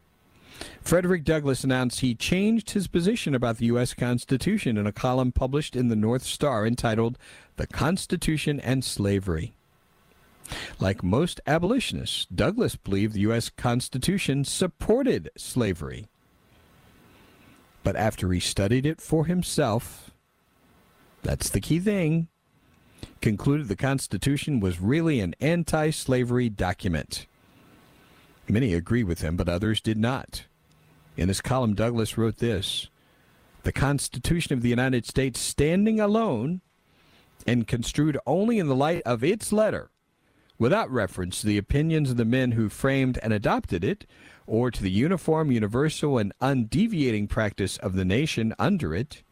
Frederick 0.82 1.22
Douglass 1.22 1.62
announced 1.62 2.00
he 2.00 2.16
changed 2.16 2.70
his 2.70 2.88
position 2.88 3.32
about 3.32 3.58
the 3.58 3.66
U.S. 3.66 3.94
Constitution 3.94 4.76
in 4.76 4.88
a 4.88 4.92
column 4.92 5.30
published 5.30 5.76
in 5.76 5.86
the 5.86 5.94
North 5.94 6.24
Star 6.24 6.66
entitled 6.66 7.16
The 7.58 7.68
Constitution 7.68 8.58
and 8.58 8.84
Slavery. 8.84 9.52
Like 10.80 11.04
most 11.04 11.40
abolitionists, 11.46 12.26
Douglass 12.26 12.74
believed 12.74 13.14
the 13.14 13.20
U.S. 13.20 13.48
Constitution 13.48 14.44
supported 14.44 15.30
slavery. 15.36 16.08
But 17.84 17.94
after 17.94 18.32
he 18.32 18.40
studied 18.40 18.84
it 18.84 19.00
for 19.00 19.26
himself, 19.26 20.10
that's 21.22 21.50
the 21.50 21.60
key 21.60 21.78
thing, 21.78 22.26
concluded 23.20 23.68
the 23.68 23.76
Constitution 23.76 24.60
was 24.60 24.80
really 24.80 25.20
an 25.20 25.34
anti 25.40 25.90
slavery 25.90 26.48
document. 26.48 27.26
Many 28.48 28.74
agree 28.74 29.04
with 29.04 29.20
him, 29.20 29.36
but 29.36 29.48
others 29.48 29.80
did 29.80 29.98
not. 29.98 30.46
In 31.16 31.28
his 31.28 31.40
column, 31.40 31.74
Douglass 31.74 32.18
wrote 32.18 32.38
this 32.38 32.88
The 33.62 33.72
Constitution 33.72 34.54
of 34.54 34.62
the 34.62 34.68
United 34.68 35.06
States, 35.06 35.40
standing 35.40 36.00
alone 36.00 36.60
and 37.46 37.66
construed 37.66 38.18
only 38.26 38.58
in 38.58 38.66
the 38.66 38.74
light 38.74 39.02
of 39.06 39.24
its 39.24 39.52
letter, 39.52 39.90
without 40.58 40.90
reference 40.90 41.40
to 41.40 41.46
the 41.46 41.58
opinions 41.58 42.10
of 42.10 42.16
the 42.16 42.24
men 42.24 42.52
who 42.52 42.68
framed 42.68 43.18
and 43.22 43.32
adopted 43.32 43.84
it, 43.84 44.06
or 44.46 44.70
to 44.70 44.82
the 44.82 44.90
uniform, 44.90 45.52
universal, 45.52 46.18
and 46.18 46.32
undeviating 46.40 47.28
practice 47.28 47.76
of 47.78 47.94
the 47.94 48.04
nation 48.04 48.54
under 48.58 48.94
it, 48.94 49.22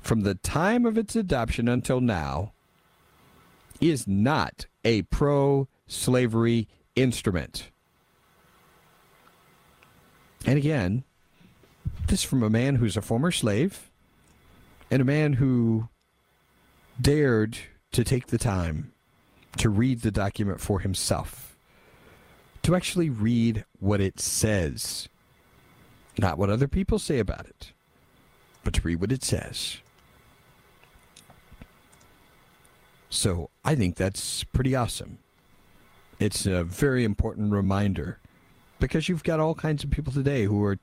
from 0.00 0.22
the 0.22 0.34
time 0.34 0.86
of 0.86 0.96
its 0.96 1.14
adoption 1.14 1.68
until 1.68 2.00
now, 2.00 2.52
is 3.80 4.06
not 4.06 4.66
a 4.84 5.02
pro 5.02 5.68
slavery 5.86 6.68
instrument. 6.96 7.70
And 10.44 10.56
again, 10.56 11.04
this 12.06 12.22
from 12.22 12.42
a 12.42 12.50
man 12.50 12.76
who's 12.76 12.96
a 12.96 13.02
former 13.02 13.30
slave 13.30 13.90
and 14.90 15.02
a 15.02 15.04
man 15.04 15.34
who 15.34 15.88
dared 17.00 17.58
to 17.92 18.04
take 18.04 18.28
the 18.28 18.38
time 18.38 18.92
to 19.56 19.68
read 19.68 20.02
the 20.02 20.10
document 20.10 20.60
for 20.60 20.80
himself, 20.80 21.56
to 22.62 22.74
actually 22.74 23.10
read 23.10 23.64
what 23.78 24.00
it 24.00 24.20
says, 24.20 25.08
not 26.16 26.38
what 26.38 26.50
other 26.50 26.68
people 26.68 26.98
say 26.98 27.18
about 27.18 27.46
it, 27.46 27.72
but 28.64 28.74
to 28.74 28.80
read 28.82 29.00
what 29.00 29.12
it 29.12 29.24
says. 29.24 29.78
So 33.10 33.50
I 33.64 33.74
think 33.74 33.96
that's 33.96 34.44
pretty 34.44 34.74
awesome. 34.74 35.18
It's 36.18 36.46
a 36.46 36.64
very 36.64 37.04
important 37.04 37.52
reminder 37.52 38.18
because 38.80 39.08
you've 39.08 39.24
got 39.24 39.40
all 39.40 39.54
kinds 39.54 39.84
of 39.84 39.90
people 39.90 40.12
today 40.12 40.44
who 40.44 40.62
are 40.64 40.78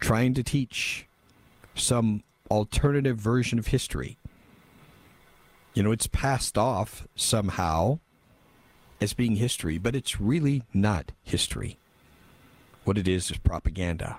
trying 0.00 0.34
to 0.34 0.42
teach 0.42 1.06
some 1.74 2.22
alternative 2.50 3.18
version 3.18 3.58
of 3.58 3.68
history. 3.68 4.18
You 5.74 5.82
know, 5.82 5.92
it's 5.92 6.06
passed 6.06 6.58
off 6.58 7.06
somehow 7.16 7.98
as 9.00 9.14
being 9.14 9.36
history, 9.36 9.78
but 9.78 9.96
it's 9.96 10.20
really 10.20 10.62
not 10.72 11.12
history. 11.22 11.78
What 12.84 12.98
it 12.98 13.08
is 13.08 13.30
is 13.30 13.38
propaganda. 13.38 14.18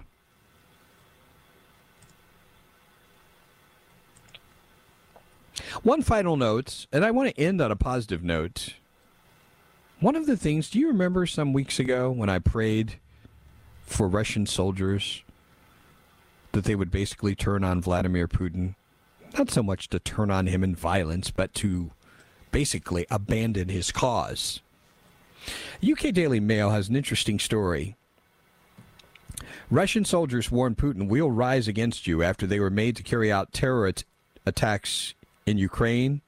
One 5.84 6.02
final 6.02 6.38
note, 6.38 6.88
and 6.92 7.06
I 7.06 7.12
want 7.12 7.30
to 7.30 7.42
end 7.42 7.62
on 7.62 7.72
a 7.72 7.76
positive 7.76 8.24
note. 8.24 8.76
One 10.00 10.16
of 10.16 10.26
the 10.26 10.38
things, 10.38 10.70
do 10.70 10.80
you 10.80 10.88
remember 10.88 11.26
some 11.26 11.54
weeks 11.54 11.80
ago 11.80 12.12
when 12.12 12.30
I 12.30 12.40
prayed 12.40 12.96
for 13.86 14.08
Russian 14.08 14.46
soldiers 14.46 15.24
that 16.52 16.66
they 16.66 16.76
would 16.76 16.92
basically 16.92 17.36
turn 17.36 17.64
on 17.64 17.82
Vladimir 17.82 18.28
Putin? 18.28 18.76
Not 19.38 19.50
so 19.50 19.64
much 19.64 19.90
to 19.90 20.00
turn 20.00 20.30
on 20.30 20.48
him 20.48 20.64
in 20.64 20.76
violence, 20.76 21.32
but 21.32 21.54
to 21.56 21.92
basically 22.52 23.06
abandon 23.10 23.70
his 23.70 23.92
cause. 23.92 24.62
UK 25.82 26.14
Daily 26.14 26.40
Mail 26.40 26.70
has 26.72 26.90
an 26.90 26.96
interesting 26.96 27.40
story. 27.40 27.96
Russian 29.70 30.06
soldiers 30.06 30.52
warned 30.52 30.78
Putin, 30.78 31.08
we'll 31.08 31.32
rise 31.32 31.68
against 31.68 32.06
you 32.08 32.22
after 32.22 32.46
they 32.46 32.60
were 32.60 32.70
made 32.70 32.96
to 32.96 33.04
carry 33.04 33.32
out 33.32 33.54
terror 33.54 33.88
at- 33.88 34.04
attacks 34.46 35.16
in 35.46 35.58
Ukraine 35.58 36.22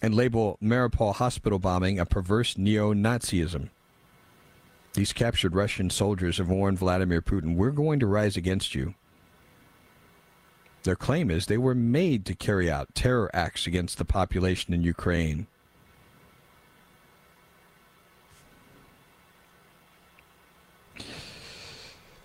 and 0.00 0.14
label 0.14 0.58
Mariupol 0.62 1.14
hospital 1.14 1.58
bombing 1.58 1.98
a 1.98 2.06
perverse 2.06 2.58
neo 2.58 2.92
Nazism. 2.92 3.68
These 4.94 5.12
captured 5.12 5.54
Russian 5.54 5.88
soldiers 5.90 6.38
have 6.38 6.48
warned 6.48 6.78
Vladimir 6.78 7.22
Putin, 7.22 7.56
we're 7.56 7.70
going 7.70 8.00
to 8.00 8.06
rise 8.06 8.36
against 8.36 8.74
you. 8.74 8.94
Their 10.82 10.96
claim 10.96 11.30
is 11.30 11.46
they 11.46 11.58
were 11.58 11.74
made 11.74 12.26
to 12.26 12.34
carry 12.34 12.70
out 12.70 12.94
terror 12.94 13.30
acts 13.32 13.66
against 13.66 13.98
the 13.98 14.04
population 14.04 14.74
in 14.74 14.82
Ukraine. 14.82 15.46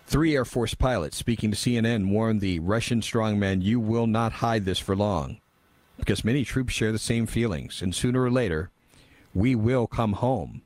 Three 0.08 0.34
Air 0.34 0.46
Force 0.46 0.72
pilots 0.72 1.18
speaking 1.18 1.50
to 1.50 1.56
CNN 1.58 2.08
warned 2.08 2.40
the 2.40 2.60
Russian 2.60 3.02
strongman, 3.02 3.62
You 3.62 3.78
will 3.78 4.06
not 4.06 4.32
hide 4.32 4.64
this 4.64 4.78
for 4.78 4.96
long. 4.96 5.38
Because 5.98 6.24
many 6.24 6.46
troops 6.46 6.72
share 6.72 6.92
the 6.92 6.98
same 6.98 7.26
feelings, 7.26 7.82
and 7.82 7.94
sooner 7.94 8.22
or 8.22 8.30
later, 8.30 8.70
we 9.34 9.54
will 9.54 9.86
come 9.86 10.14
home. 10.14 10.62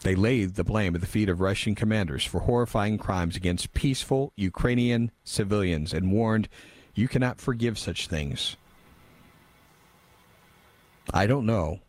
They 0.00 0.14
laid 0.14 0.54
the 0.54 0.64
blame 0.64 0.94
at 0.94 1.02
the 1.02 1.06
feet 1.06 1.28
of 1.28 1.42
Russian 1.42 1.74
commanders 1.74 2.24
for 2.24 2.40
horrifying 2.40 2.96
crimes 2.96 3.36
against 3.36 3.74
peaceful 3.74 4.32
Ukrainian 4.34 5.10
civilians 5.22 5.92
and 5.92 6.10
warned, 6.10 6.48
You 6.94 7.06
cannot 7.06 7.38
forgive 7.38 7.78
such 7.78 8.06
things. 8.06 8.56
I 11.12 11.26
don't 11.26 11.44
know. 11.44 11.80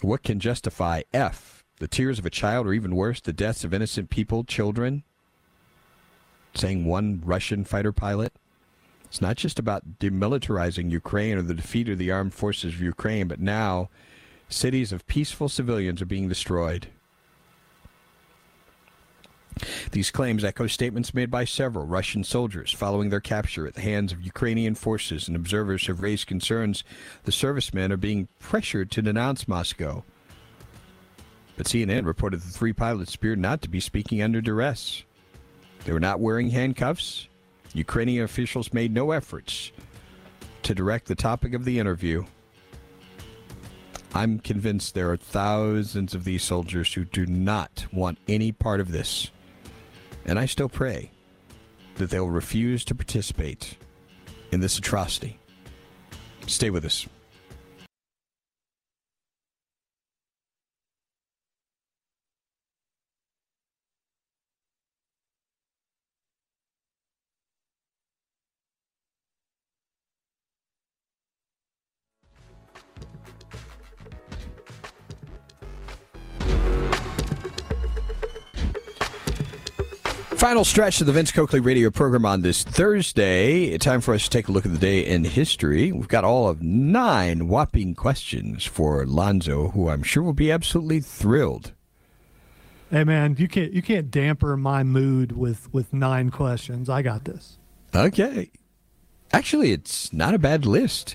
What 0.00 0.22
can 0.22 0.38
justify 0.38 1.02
F 1.12 1.51
the 1.82 1.88
tears 1.88 2.20
of 2.20 2.24
a 2.24 2.30
child, 2.30 2.64
or 2.64 2.72
even 2.72 2.94
worse, 2.94 3.20
the 3.20 3.32
deaths 3.32 3.64
of 3.64 3.74
innocent 3.74 4.08
people, 4.08 4.44
children. 4.44 5.02
Saying 6.54 6.84
one 6.84 7.20
Russian 7.24 7.64
fighter 7.64 7.90
pilot. 7.90 8.32
It's 9.06 9.20
not 9.20 9.36
just 9.36 9.58
about 9.58 9.98
demilitarizing 9.98 10.92
Ukraine 10.92 11.36
or 11.36 11.42
the 11.42 11.54
defeat 11.54 11.88
of 11.88 11.98
the 11.98 12.12
armed 12.12 12.34
forces 12.34 12.74
of 12.74 12.80
Ukraine, 12.80 13.26
but 13.26 13.40
now 13.40 13.90
cities 14.48 14.92
of 14.92 15.08
peaceful 15.08 15.48
civilians 15.48 16.00
are 16.00 16.06
being 16.06 16.28
destroyed. 16.28 16.86
These 19.90 20.12
claims 20.12 20.44
echo 20.44 20.68
statements 20.68 21.12
made 21.12 21.32
by 21.32 21.44
several 21.44 21.86
Russian 21.86 22.22
soldiers 22.22 22.70
following 22.70 23.10
their 23.10 23.20
capture 23.20 23.66
at 23.66 23.74
the 23.74 23.80
hands 23.80 24.12
of 24.12 24.22
Ukrainian 24.22 24.76
forces, 24.76 25.26
and 25.26 25.34
observers 25.34 25.88
have 25.88 26.00
raised 26.00 26.28
concerns 26.28 26.84
the 27.24 27.32
servicemen 27.32 27.90
are 27.90 27.96
being 27.96 28.28
pressured 28.38 28.88
to 28.92 29.02
denounce 29.02 29.48
Moscow 29.48 30.04
but 31.62 31.70
CNN 31.70 32.06
reported 32.06 32.40
the 32.40 32.50
three 32.50 32.72
pilots 32.72 33.14
appeared 33.14 33.38
not 33.38 33.62
to 33.62 33.68
be 33.68 33.78
speaking 33.78 34.20
under 34.20 34.40
duress. 34.40 35.04
They 35.84 35.92
were 35.92 36.00
not 36.00 36.18
wearing 36.18 36.50
handcuffs. 36.50 37.28
Ukrainian 37.72 38.24
officials 38.24 38.72
made 38.72 38.92
no 38.92 39.12
efforts 39.12 39.70
to 40.64 40.74
direct 40.74 41.06
the 41.06 41.14
topic 41.14 41.54
of 41.54 41.64
the 41.64 41.78
interview. 41.78 42.24
I'm 44.12 44.40
convinced 44.40 44.96
there 44.96 45.12
are 45.12 45.16
thousands 45.16 46.16
of 46.16 46.24
these 46.24 46.42
soldiers 46.42 46.94
who 46.94 47.04
do 47.04 47.26
not 47.26 47.86
want 47.92 48.18
any 48.26 48.50
part 48.50 48.80
of 48.80 48.90
this. 48.90 49.30
And 50.24 50.40
I 50.40 50.46
still 50.46 50.68
pray 50.68 51.12
that 51.94 52.10
they'll 52.10 52.28
refuse 52.28 52.84
to 52.86 52.94
participate 52.96 53.76
in 54.50 54.58
this 54.58 54.78
atrocity. 54.78 55.38
Stay 56.48 56.70
with 56.70 56.84
us. 56.84 57.06
Final 80.42 80.64
stretch 80.64 81.00
of 81.00 81.06
the 81.06 81.12
Vince 81.12 81.30
Coakley 81.30 81.60
radio 81.60 81.88
program 81.88 82.26
on 82.26 82.40
this 82.40 82.64
Thursday. 82.64 83.78
Time 83.78 84.00
for 84.00 84.12
us 84.12 84.24
to 84.24 84.30
take 84.30 84.48
a 84.48 84.50
look 84.50 84.66
at 84.66 84.72
the 84.72 84.76
day 84.76 85.06
in 85.06 85.22
history. 85.22 85.92
We've 85.92 86.08
got 86.08 86.24
all 86.24 86.48
of 86.48 86.60
nine 86.60 87.46
whopping 87.46 87.94
questions 87.94 88.64
for 88.64 89.06
Lonzo, 89.06 89.68
who 89.68 89.88
I'm 89.88 90.02
sure 90.02 90.24
will 90.24 90.32
be 90.32 90.50
absolutely 90.50 90.98
thrilled. 90.98 91.70
Hey 92.90 93.04
man, 93.04 93.36
you 93.38 93.46
can't 93.46 93.72
you 93.72 93.82
can't 93.82 94.10
damper 94.10 94.56
my 94.56 94.82
mood 94.82 95.30
with 95.30 95.72
with 95.72 95.92
nine 95.92 96.30
questions. 96.30 96.88
I 96.88 97.02
got 97.02 97.24
this. 97.24 97.58
Okay. 97.94 98.50
Actually, 99.32 99.70
it's 99.70 100.12
not 100.12 100.34
a 100.34 100.40
bad 100.40 100.66
list. 100.66 101.14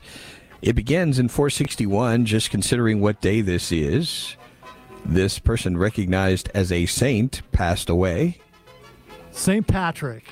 It 0.61 0.71
begins 0.71 1.19
in 1.19 1.27
461, 1.27 2.27
just 2.27 2.49
considering 2.49 3.01
what 3.01 3.19
day 3.19 3.41
this 3.41 3.73
is. 3.73 4.37
This 5.03 5.37
person 5.37 5.77
recognized 5.77 6.49
as 6.53 6.71
a 6.71 6.85
saint 6.85 7.41
passed 7.51 7.89
away. 7.89 8.39
St. 9.37 9.65
Patrick. 9.65 10.25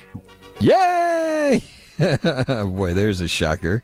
Yay! 0.60 1.62
Boy, 1.98 2.92
there's 2.92 3.20
a 3.20 3.28
shocker. 3.28 3.82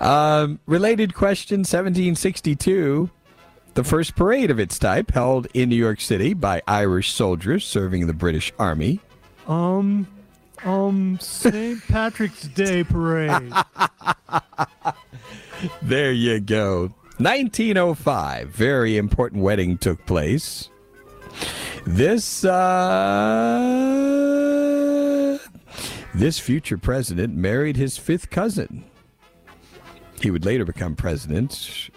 Um, 0.00 0.58
related 0.66 1.14
question 1.14 1.60
1762. 1.60 3.10
The 3.74 3.84
first 3.84 4.16
parade 4.16 4.50
of 4.50 4.58
its 4.58 4.78
type 4.78 5.12
held 5.12 5.46
in 5.54 5.68
New 5.68 5.76
York 5.76 6.00
City 6.00 6.34
by 6.34 6.62
Irish 6.66 7.12
soldiers 7.12 7.64
serving 7.64 8.08
the 8.08 8.12
British 8.12 8.52
Army. 8.58 9.00
Um, 9.46 10.08
um, 10.64 11.18
St. 11.20 11.80
Patrick's 11.86 12.48
Day 12.48 12.82
parade. 12.82 13.52
there 15.82 16.12
you 16.12 16.40
go. 16.40 16.92
1905, 17.18 18.48
very 18.48 18.96
important 18.96 19.42
wedding 19.42 19.78
took 19.78 20.04
place. 20.06 20.70
This 21.84 22.44
uh, 22.44 23.68
this 26.14 26.38
future 26.38 26.78
president 26.78 27.34
married 27.34 27.76
his 27.76 27.96
fifth 27.96 28.30
cousin. 28.30 28.84
He 30.20 30.30
would 30.30 30.44
later 30.44 30.64
become 30.64 30.96
president 30.96 31.90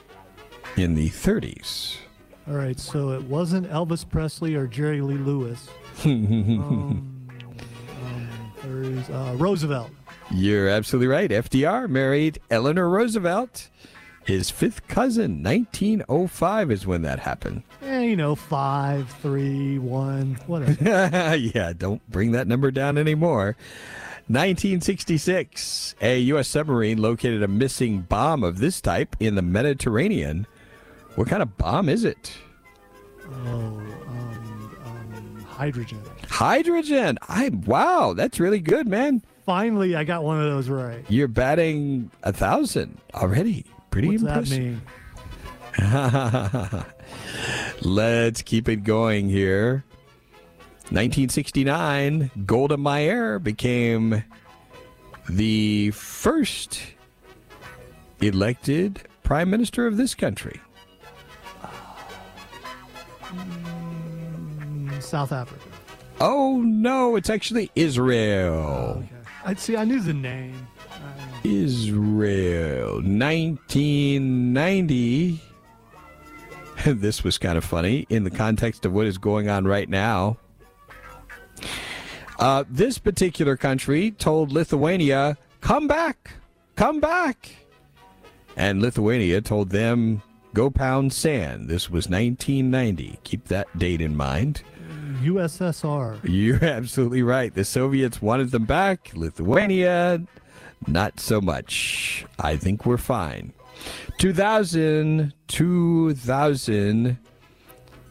in 0.77 0.95
the 0.95 1.10
30s. 1.10 1.97
All 2.47 2.54
right, 2.56 2.80
so 2.80 3.10
it 3.12 3.23
wasn't 3.23 3.69
Elvis 3.69 4.08
Presley 4.08 4.56
or 4.56 4.67
Jerry 4.67 5.01
Lee 5.01 5.15
Lewis. 5.15 5.67
um, 6.06 7.30
um, 8.63 9.04
uh, 9.12 9.34
Roosevelt. 9.36 9.91
You're 10.32 10.69
absolutely 10.69 11.08
right. 11.08 11.30
FDR 11.30 11.89
married 11.89 12.39
Eleanor 12.49 12.89
Roosevelt. 12.89 13.69
His 14.25 14.49
fifth 14.51 14.88
cousin, 14.88 15.43
1905 15.43 16.71
is 16.71 16.86
when 16.86 17.01
that 17.01 17.19
happened. 17.19 17.63
Eh, 18.02 18.06
you 18.06 18.16
know, 18.16 18.36
five, 18.36 19.10
three, 19.22 19.78
one, 19.78 20.36
whatever. 20.48 21.36
yeah, 21.38 21.72
don't 21.78 22.02
bring 22.10 22.32
that 22.32 22.48
number 22.48 22.72
down 22.72 22.98
anymore. 22.98 23.56
1966, 24.28 25.96
a 26.02 26.20
U.S. 26.20 26.48
submarine 26.48 27.00
located 27.00 27.44
a 27.44 27.48
missing 27.48 28.02
bomb 28.02 28.44
of 28.44 28.58
this 28.60 28.82
type 28.82 29.16
in 29.20 29.36
the 29.36 29.42
Mediterranean. 29.42 30.48
What 31.16 31.28
kind 31.28 31.44
of 31.44 31.58
bomb 31.58 31.90
is 31.90 32.04
it? 32.04 32.34
Oh, 33.24 33.34
um, 33.36 34.78
um, 34.86 35.46
hydrogen. 35.48 36.02
Hydrogen. 36.28 37.20
I 37.28 37.50
wow, 37.50 38.14
that's 38.16 38.40
really 38.40 38.60
good, 38.62 38.88
man. 38.88 39.22
Finally, 39.46 39.96
I 39.96 40.06
got 40.06 40.24
one 40.24 40.40
of 40.40 40.46
those 40.46 40.70
right. 40.70 41.04
You're 41.08 41.28
batting 41.28 42.10
a 42.24 42.34
thousand 42.34 42.98
already. 43.14 43.66
Pretty 43.92 44.18
What's 44.18 44.24
impressive. 44.24 44.82
that 45.78 46.78
mean? 46.78 46.86
Let's 47.82 48.41
keep 48.41 48.70
it 48.70 48.84
going 48.84 49.30
here. 49.30 49.84
1969, 50.91 52.32
Golda 52.46 52.78
Meir 52.78 53.39
became 53.39 54.24
the 55.30 55.91
first 55.91 56.82
elected 58.22 59.02
prime 59.24 59.50
minister 59.50 59.88
of 59.88 59.96
this 59.98 60.13
country? 60.13 60.62
Mm, 63.24 65.02
South 65.02 65.32
Africa. 65.32 65.63
Oh 66.20 66.62
no, 66.62 67.15
it's 67.15 67.30
actually 67.30 67.72
Israel. 67.76 68.98
Okay. 68.98 69.08
I 69.46 69.54
see. 69.56 69.78
I 69.78 69.86
knew 69.86 70.02
the 70.02 70.13
name. 70.13 70.67
Israel, 71.44 73.02
1990. 73.02 75.41
this 76.86 77.24
was 77.24 77.38
kind 77.38 77.58
of 77.58 77.63
funny 77.63 78.06
in 78.10 78.24
the 78.24 78.32
context 78.32 78.86
of 78.86 78.94
what 78.94 79.06
is 79.06 79.17
going 79.17 79.50
on 79.50 79.65
right 79.65 79.89
now. 79.89 80.38
Uh, 82.39 82.63
this 82.70 82.98
particular 82.98 83.56
country 83.56 84.12
told 84.12 84.52
Lithuania, 84.52 85.38
come 85.60 85.88
back, 85.88 86.32
come 86.76 87.00
back. 87.00 87.56
And 88.56 88.82
Lithuania 88.82 89.41
told 89.41 89.70
them, 89.70 90.22
go 90.54 90.70
pound 90.70 91.13
sand. 91.13 91.70
This 91.70 91.89
was 91.89 92.10
1990. 92.10 93.20
Keep 93.24 93.46
that 93.46 93.67
date 93.78 94.02
in 94.02 94.15
mind. 94.15 94.63
USSR. 95.22 96.20
You're 96.24 96.63
absolutely 96.63 97.22
right. 97.22 97.54
The 97.54 97.63
Soviets 97.63 98.22
wanted 98.22 98.52
them 98.52 98.65
back. 98.65 99.12
Lithuania, 99.13 100.24
not 100.88 101.20
so 101.20 101.41
much. 101.41 102.26
I 102.39 102.58
think 102.58 102.86
we're 102.86 102.98
fine. 102.98 103.54
2000, 104.17 105.34
2000. 105.48 107.17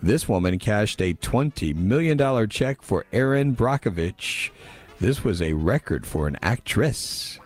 This 0.02 0.28
woman 0.28 0.58
cashed 0.58 1.00
a 1.02 1.14
$20 1.14 1.74
million 1.74 2.48
check 2.48 2.82
for 2.82 3.04
Erin 3.12 3.54
Brockovich. 3.54 4.50
This 4.98 5.22
was 5.24 5.42
a 5.42 5.52
record 5.52 6.06
for 6.06 6.26
an 6.26 6.38
actress. 6.42 7.38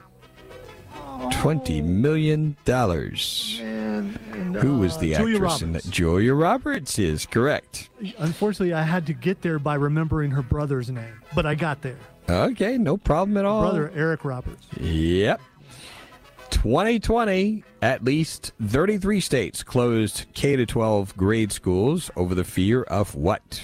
$20 1.30 1.82
million. 1.84 2.56
And, 2.66 4.18
and, 4.32 4.56
Who 4.56 4.78
was 4.78 4.96
uh, 4.96 5.00
the 5.00 5.14
Julia 5.14 5.36
actress 5.36 5.62
in 5.62 5.68
Roberts. 5.68 5.84
that? 5.84 5.90
Julia 5.90 6.34
Roberts 6.34 6.98
is 6.98 7.26
correct. 7.26 7.88
Unfortunately, 8.18 8.74
I 8.74 8.82
had 8.82 9.06
to 9.06 9.12
get 9.12 9.42
there 9.42 9.58
by 9.58 9.74
remembering 9.74 10.30
her 10.32 10.42
brother's 10.42 10.90
name, 10.90 11.22
but 11.34 11.46
I 11.46 11.54
got 11.54 11.82
there. 11.82 11.98
Okay, 12.28 12.78
no 12.78 12.96
problem 12.96 13.36
at 13.36 13.44
all. 13.44 13.62
Brother 13.62 13.92
Eric 13.94 14.24
Roberts. 14.24 14.66
Yep. 14.80 15.40
2020, 16.64 17.62
at 17.82 18.02
least 18.02 18.52
33 18.62 19.20
states 19.20 19.62
closed 19.62 20.24
K 20.32 20.56
to 20.56 20.64
12 20.64 21.14
grade 21.14 21.52
schools 21.52 22.10
over 22.16 22.34
the 22.34 22.42
fear 22.42 22.84
of 22.84 23.14
what? 23.14 23.62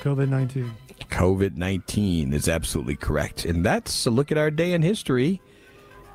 COVID 0.00 0.28
19. 0.28 0.74
COVID 1.08 1.54
19 1.54 2.32
is 2.32 2.48
absolutely 2.48 2.96
correct. 2.96 3.44
And 3.44 3.64
that's 3.64 4.06
a 4.06 4.10
look 4.10 4.32
at 4.32 4.38
our 4.38 4.50
day 4.50 4.72
in 4.72 4.82
history. 4.82 5.40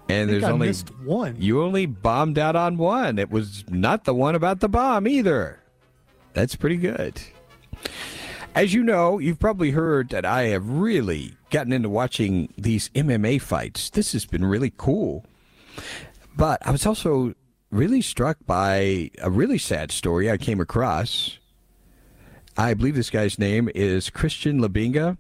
And 0.09 0.29
there's 0.29 0.43
I 0.43 0.51
only 0.51 0.73
one. 1.05 1.37
you 1.39 1.63
only 1.63 1.85
bombed 1.85 2.37
out 2.37 2.57
on 2.57 2.75
one. 2.75 3.17
It 3.17 3.31
was 3.31 3.63
not 3.69 4.03
the 4.03 4.13
one 4.13 4.35
about 4.35 4.59
the 4.59 4.67
bomb 4.67 5.07
either. 5.07 5.61
That's 6.33 6.57
pretty 6.57 6.75
good. 6.75 7.21
As 8.53 8.73
you 8.73 8.83
know, 8.83 9.17
you've 9.17 9.39
probably 9.39 9.71
heard 9.71 10.09
that 10.09 10.25
I 10.25 10.47
have 10.47 10.67
really 10.69 11.37
gotten 11.51 11.71
into 11.71 11.87
watching 11.87 12.53
these 12.57 12.89
MMA 12.89 13.41
fights. 13.41 13.91
This 13.91 14.11
has 14.11 14.25
been 14.25 14.43
really 14.43 14.73
cool. 14.75 15.23
But 16.35 16.65
I 16.65 16.71
was 16.71 16.85
also 16.85 17.33
really 17.71 18.01
struck 18.01 18.37
by 18.45 19.11
a 19.21 19.29
really 19.29 19.57
sad 19.57 19.91
story 19.91 20.29
I 20.29 20.37
came 20.37 20.59
across. 20.59 21.39
I 22.57 22.73
believe 22.73 22.95
this 22.95 23.09
guy's 23.09 23.37
name 23.37 23.69
is 23.75 24.09
Christian 24.09 24.61
Labinga, 24.61 25.17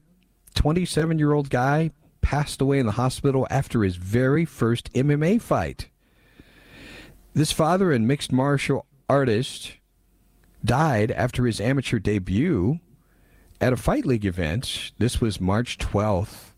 27 0.55 1.19
year 1.19 1.33
old 1.33 1.49
guy, 1.49 1.91
passed 2.21 2.61
away 2.61 2.79
in 2.79 2.85
the 2.85 2.93
hospital 2.93 3.45
after 3.49 3.83
his 3.83 3.97
very 3.97 4.45
first 4.45 4.91
MMA 4.93 5.41
fight. 5.41 5.89
This 7.33 7.51
father 7.51 7.91
and 7.91 8.07
mixed 8.07 8.31
martial 8.31 8.85
artist 9.09 9.73
died 10.63 11.11
after 11.11 11.45
his 11.45 11.59
amateur 11.59 11.99
debut 11.99 12.79
at 13.61 13.73
a 13.73 13.77
fight 13.77 14.05
league 14.05 14.25
event. 14.25 14.91
This 14.97 15.19
was 15.19 15.41
March 15.41 15.77
12th 15.77 16.54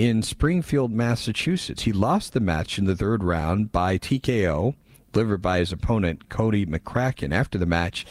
in 0.00 0.22
Springfield, 0.22 0.90
Massachusetts. 0.90 1.82
He 1.82 1.92
lost 1.92 2.32
the 2.32 2.40
match 2.40 2.78
in 2.78 2.86
the 2.86 2.96
third 2.96 3.22
round 3.22 3.70
by 3.70 3.98
TKO, 3.98 4.74
delivered 5.12 5.42
by 5.42 5.58
his 5.58 5.72
opponent, 5.72 6.30
Cody 6.30 6.64
McCracken. 6.64 7.34
After 7.34 7.58
the 7.58 7.66
match, 7.66 8.06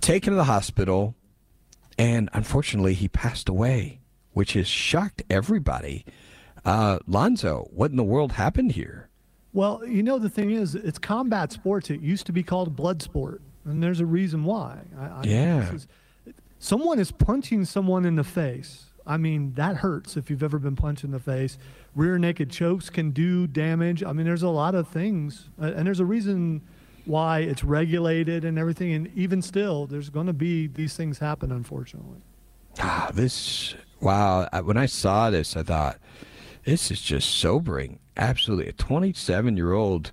taken 0.00 0.30
to 0.30 0.36
the 0.36 0.44
hospital, 0.44 1.16
and 1.98 2.30
unfortunately, 2.32 2.94
he 2.94 3.08
passed 3.08 3.48
away, 3.48 3.98
which 4.32 4.52
has 4.52 4.68
shocked 4.68 5.24
everybody. 5.28 6.04
Uh, 6.64 7.00
Lonzo, 7.08 7.66
what 7.72 7.90
in 7.90 7.96
the 7.96 8.04
world 8.04 8.30
happened 8.32 8.72
here? 8.72 9.08
Well, 9.52 9.82
you 9.84 10.04
know, 10.04 10.20
the 10.20 10.30
thing 10.30 10.52
is, 10.52 10.76
it's 10.76 10.98
combat 11.00 11.50
sports. 11.50 11.90
It 11.90 12.00
used 12.00 12.26
to 12.26 12.32
be 12.32 12.44
called 12.44 12.76
blood 12.76 13.02
sport, 13.02 13.42
and 13.64 13.82
there's 13.82 13.98
a 13.98 14.06
reason 14.06 14.44
why. 14.44 14.78
I, 14.96 15.04
I 15.06 15.22
Yeah. 15.24 15.72
is- 15.72 15.88
someone 16.60 17.00
is 17.00 17.10
punching 17.10 17.64
someone 17.64 18.04
in 18.04 18.14
the 18.14 18.22
face. 18.24 18.84
I 19.06 19.16
mean, 19.16 19.52
that 19.54 19.76
hurts 19.76 20.16
if 20.16 20.30
you've 20.30 20.42
ever 20.42 20.58
been 20.58 20.76
punched 20.76 21.04
in 21.04 21.10
the 21.10 21.18
face. 21.18 21.58
Rear 21.94 22.18
naked 22.18 22.50
chokes 22.50 22.88
can 22.88 23.10
do 23.10 23.46
damage. 23.46 24.02
I 24.02 24.12
mean, 24.12 24.24
there's 24.24 24.42
a 24.42 24.48
lot 24.48 24.74
of 24.74 24.88
things, 24.88 25.50
uh, 25.60 25.72
and 25.76 25.86
there's 25.86 26.00
a 26.00 26.06
reason 26.06 26.62
why 27.04 27.40
it's 27.40 27.62
regulated 27.62 28.44
and 28.44 28.58
everything. 28.58 28.92
And 28.92 29.10
even 29.14 29.42
still, 29.42 29.86
there's 29.86 30.08
going 30.08 30.26
to 30.26 30.32
be 30.32 30.68
these 30.68 30.96
things 30.96 31.18
happen, 31.18 31.52
unfortunately. 31.52 32.22
Ah, 32.80 33.10
this 33.12 33.74
wow! 34.00 34.48
When 34.64 34.76
I 34.76 34.86
saw 34.86 35.30
this, 35.30 35.56
I 35.56 35.62
thought 35.62 35.98
this 36.64 36.90
is 36.90 37.02
just 37.02 37.30
sobering. 37.30 37.98
Absolutely, 38.16 38.68
a 38.68 38.72
27-year-old, 38.72 40.12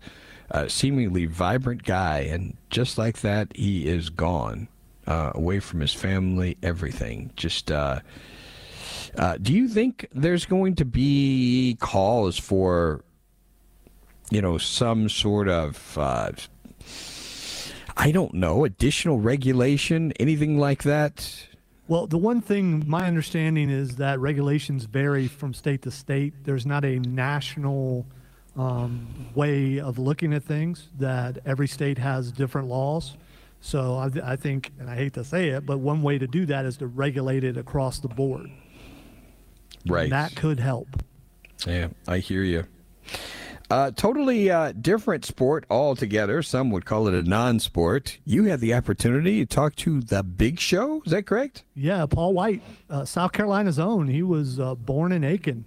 uh, 0.50 0.68
seemingly 0.68 1.28
vibrant 1.28 1.84
guy, 1.84 2.20
and 2.20 2.58
just 2.70 2.98
like 2.98 3.22
that, 3.22 3.56
he 3.56 3.88
is 3.88 4.10
gone, 4.10 4.68
uh, 5.08 5.32
away 5.34 5.60
from 5.60 5.80
his 5.80 5.94
family, 5.94 6.58
everything. 6.62 7.32
Just. 7.38 7.72
Uh, 9.18 9.38
do 9.38 9.54
you 9.54 9.68
think 9.68 10.08
there's 10.14 10.46
going 10.46 10.76
to 10.76 10.86
be 10.86 11.78
calls 11.80 12.38
for, 12.38 13.04
you 14.30 14.42
know, 14.42 14.58
some 14.58 15.10
sort 15.10 15.48
of, 15.50 15.98
uh, 15.98 16.32
I 17.98 18.12
don't 18.12 18.34
know, 18.34 18.66
additional 18.66 19.20
regulation, 19.20 20.14
anything 20.20 20.58
like 20.58 20.84
that? 20.84 21.48
Well, 21.88 22.08
the 22.08 22.18
one 22.18 22.40
thing 22.40 22.84
my 22.88 23.06
understanding 23.06 23.70
is 23.70 23.98
that 23.98 24.20
regulations 24.20 24.86
vary 24.86 25.28
from 25.28 25.54
state 25.54 25.82
to 25.82 25.92
state. 25.92 26.34
There's 26.46 26.66
not 26.66 26.86
a 26.86 27.00
national 27.00 28.06
um, 28.56 29.08
way 29.36 29.80
of 29.80 30.00
looking 30.00 30.34
at 30.34 30.44
things. 30.44 30.88
That 31.00 31.40
every 31.46 31.68
state 31.68 31.98
has 31.98 32.32
different 32.32 32.70
laws. 32.70 33.18
So 33.60 33.96
I, 33.96 34.32
I 34.32 34.36
think, 34.38 34.72
and 34.80 34.90
I 34.90 34.96
hate 34.96 35.14
to 35.14 35.24
say 35.24 35.50
it, 35.50 35.66
but 35.66 35.80
one 35.80 36.02
way 36.02 36.18
to 36.18 36.28
do 36.28 36.46
that 36.48 36.66
is 36.66 36.78
to 36.78 36.88
regulate 36.88 37.44
it 37.44 37.58
across 37.58 38.00
the 38.00 38.08
board. 38.08 38.50
Right. 39.86 40.10
That 40.10 40.36
could 40.36 40.60
help. 40.60 40.88
Yeah, 41.66 41.88
I 42.08 42.20
hear 42.20 42.44
you. 42.44 42.66
Uh, 43.70 43.90
totally 43.92 44.50
uh, 44.52 44.74
different 44.74 45.24
sport 45.24 45.66
altogether. 45.70 46.44
Some 46.44 46.72
would 46.72 46.84
call 46.86 47.08
it 47.08 47.14
a 47.14 47.24
non-sport. 47.24 48.18
You 48.26 48.44
had 48.46 48.60
the 48.60 48.74
opportunity 48.74 49.40
to 49.40 49.46
talk 49.46 49.76
to 49.78 50.02
the 50.02 50.24
Big 50.24 50.60
Show. 50.60 51.02
Is 51.06 51.12
that 51.14 51.26
correct? 51.26 51.64
Yeah, 51.74 52.06
Paul 52.06 52.34
White, 52.34 52.62
uh, 52.90 53.06
South 53.06 53.32
Carolina's 53.32 53.80
own. 53.80 54.10
He 54.10 54.24
was 54.24 54.60
uh, 54.60 54.76
born 54.76 55.14
in 55.14 55.24
Aiken. 55.24 55.64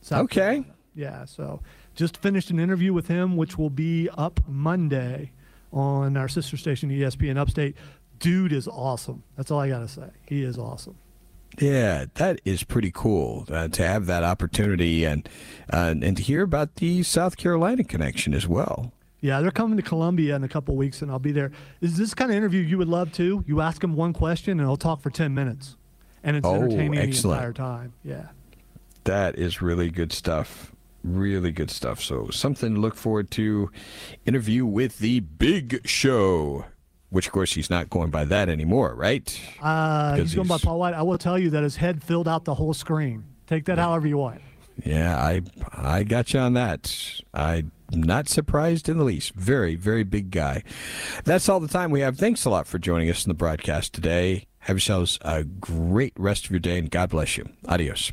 South 0.00 0.24
Okay. 0.24 0.34
Carolina. 0.40 0.74
Yeah, 0.96 1.24
so 1.26 1.60
just 1.94 2.16
finished 2.16 2.50
an 2.50 2.58
interview 2.58 2.92
with 2.92 3.06
him, 3.06 3.36
which 3.36 3.56
will 3.56 3.70
be 3.70 4.08
up 4.18 4.40
Monday 4.48 5.30
on 5.72 6.16
our 6.16 6.26
sister 6.28 6.56
station, 6.56 6.90
ESPN 6.90 7.36
Upstate. 7.36 7.76
Dude 8.18 8.52
is 8.52 8.66
awesome. 8.66 9.22
That's 9.36 9.52
all 9.52 9.60
I 9.60 9.68
got 9.68 9.78
to 9.80 9.86
say. 9.88 10.08
He 10.26 10.42
is 10.42 10.58
awesome. 10.58 10.96
Yeah, 11.58 12.04
that 12.14 12.40
is 12.44 12.62
pretty 12.62 12.92
cool 12.94 13.44
uh, 13.50 13.68
to 13.68 13.86
have 13.86 14.06
that 14.06 14.22
opportunity 14.22 15.04
and 15.04 15.28
uh, 15.72 15.94
and 16.00 16.16
to 16.16 16.22
hear 16.22 16.42
about 16.42 16.76
the 16.76 17.02
South 17.02 17.36
Carolina 17.36 17.82
connection 17.84 18.32
as 18.34 18.46
well. 18.46 18.92
Yeah, 19.20 19.40
they're 19.40 19.50
coming 19.50 19.76
to 19.76 19.82
Columbia 19.82 20.36
in 20.36 20.44
a 20.44 20.48
couple 20.48 20.76
weeks, 20.76 21.02
and 21.02 21.10
I'll 21.10 21.18
be 21.18 21.32
there. 21.32 21.50
Is 21.80 21.96
this 21.96 22.14
kind 22.14 22.30
of 22.30 22.36
interview 22.36 22.60
you 22.60 22.78
would 22.78 22.86
love 22.88 23.12
too? 23.12 23.42
You 23.48 23.60
ask 23.60 23.80
them 23.80 23.96
one 23.96 24.12
question, 24.12 24.60
and 24.60 24.68
he'll 24.68 24.76
talk 24.76 25.00
for 25.00 25.10
10 25.10 25.34
minutes. 25.34 25.76
And 26.22 26.36
it's 26.36 26.46
Oh, 26.46 26.54
entertaining 26.54 26.96
excellent. 26.98 27.40
the 27.40 27.46
entire 27.48 27.52
time. 27.52 27.92
Yeah. 28.04 28.26
That 29.04 29.36
is 29.36 29.60
really 29.60 29.90
good 29.90 30.12
stuff. 30.12 30.72
Really 31.02 31.50
good 31.50 31.70
stuff. 31.70 32.00
So 32.00 32.28
something 32.30 32.74
to 32.76 32.80
look 32.80 32.94
forward 32.94 33.30
to. 33.32 33.70
Interview 34.24 34.64
with 34.64 34.98
the 34.98 35.18
Big 35.20 35.80
Show, 35.84 36.66
which 37.10 37.26
of 37.26 37.32
course 37.32 37.54
he's 37.54 37.70
not 37.70 37.88
going 37.90 38.10
by 38.10 38.24
that 38.26 38.48
anymore, 38.48 38.94
right? 38.94 39.40
Uh, 39.60 40.10
'Cause 40.16 40.18
he's 40.20 40.34
going 40.34 40.48
by 40.48 40.58
Paul 40.58 40.78
White. 40.78 40.94
I 40.94 41.02
will 41.02 41.18
tell 41.18 41.38
you 41.38 41.50
that 41.50 41.62
his 41.62 41.76
head 41.76 42.02
filled 42.02 42.28
out 42.28 42.44
the 42.44 42.54
whole 42.54 42.74
screen. 42.74 43.24
Take 43.46 43.64
that 43.66 43.78
however 43.78 44.06
you 44.06 44.18
want. 44.18 44.40
Yeah, 44.84 45.16
I 45.18 45.40
I 45.72 46.04
got 46.04 46.32
you 46.34 46.40
on 46.40 46.52
that. 46.54 47.20
I'm 47.34 47.72
not 47.90 48.28
surprised 48.28 48.88
in 48.88 48.98
the 48.98 49.04
least. 49.04 49.34
Very, 49.34 49.74
very 49.74 50.04
big 50.04 50.30
guy. 50.30 50.62
That's 51.24 51.48
all 51.48 51.58
the 51.58 51.66
time 51.68 51.90
we 51.90 52.00
have. 52.00 52.16
Thanks 52.18 52.44
a 52.44 52.50
lot 52.50 52.66
for 52.66 52.78
joining 52.78 53.08
us 53.10 53.24
in 53.24 53.30
the 53.30 53.34
broadcast 53.34 53.92
today. 53.94 54.44
Have 54.60 54.76
yourselves 54.76 55.18
a 55.22 55.44
great 55.44 56.12
rest 56.18 56.44
of 56.44 56.50
your 56.50 56.60
day 56.60 56.78
and 56.78 56.90
God 56.90 57.08
bless 57.10 57.36
you. 57.38 57.48
Adios. 57.66 58.12